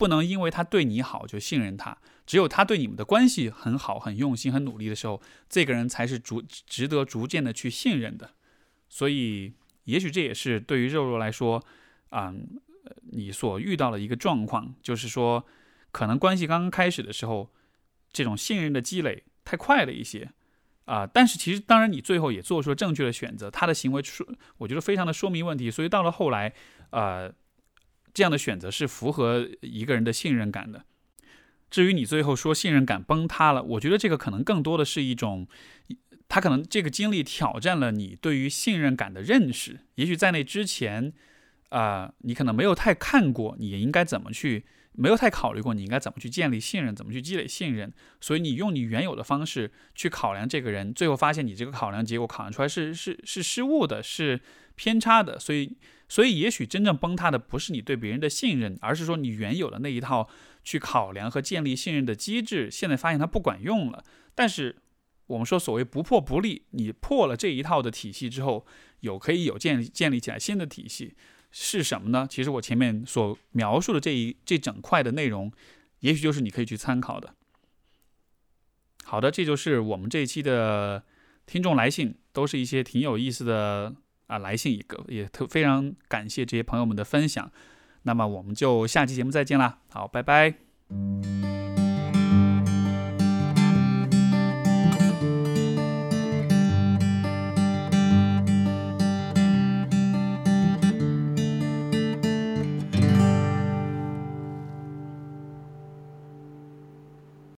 [0.00, 1.98] 不能因为他对你好就信任他。
[2.26, 5.20] 只有他对你们的关系很好、很用心、很努力的时候，
[5.50, 8.30] 这个人才是逐值得逐渐的去信任的。
[8.88, 9.52] 所以，
[9.84, 11.62] 也许这也是对于肉肉来说，
[12.08, 12.32] 啊，
[13.12, 15.44] 你所遇到的一个状况，就是说，
[15.92, 17.52] 可能关系刚刚开始的时候，
[18.10, 20.30] 这种信任的积累太快了一些，
[20.86, 24.26] 啊，但是其实当然你最后也做出了正确的选择，他的行为说，
[24.58, 25.70] 我觉得非常的说明问题。
[25.70, 26.52] 所以到了后来，
[26.90, 27.32] 呃，
[28.12, 30.84] 这样的选择是符合一个人的信任感的。
[31.70, 35.46] 至于你最后说信任感崩塌了，我觉得这个可能更多的是一种，
[36.28, 39.80] 他可能这个经历挑战了你对于信任感的认识。
[39.94, 41.12] 也许在那之前，
[41.68, 47.92] 啊，你可能没有太看过你应该怎么去，没有太考虑过你应该怎么去建立信任，怎么去积累信任。
[48.20, 54.40] 所以你用你原有的方式去考量这个人，最后发现你这个考量结果考量出来是是是失误的，是
[54.74, 55.38] 偏差的。
[55.38, 55.76] 所以，
[56.08, 60.28] 所以也许真正崩塌的不是你对别人的信任，而是说你原有的那一套。
[60.62, 64.04] 去考量和建立信任的机制，现在发现它不管用了。
[64.34, 64.76] 但是
[65.26, 68.66] 我们说所谓不破不立，你破了这一套的体系之后，
[69.00, 71.16] 有可以有建立建立起来新的体系
[71.50, 72.26] 是什么呢？
[72.30, 75.52] 其实我前面所描述的这一这整块的内容，
[76.00, 77.34] 也许就是你可以去参考的。
[79.04, 81.02] 好的，这就是我们这一期的
[81.46, 83.94] 听众来信，都是一些挺有意思的
[84.28, 87.50] 啊来信，一个也特非常感谢这些朋友们的分享。
[88.02, 91.69] 那么我们就下期节目再见啦，好，拜拜。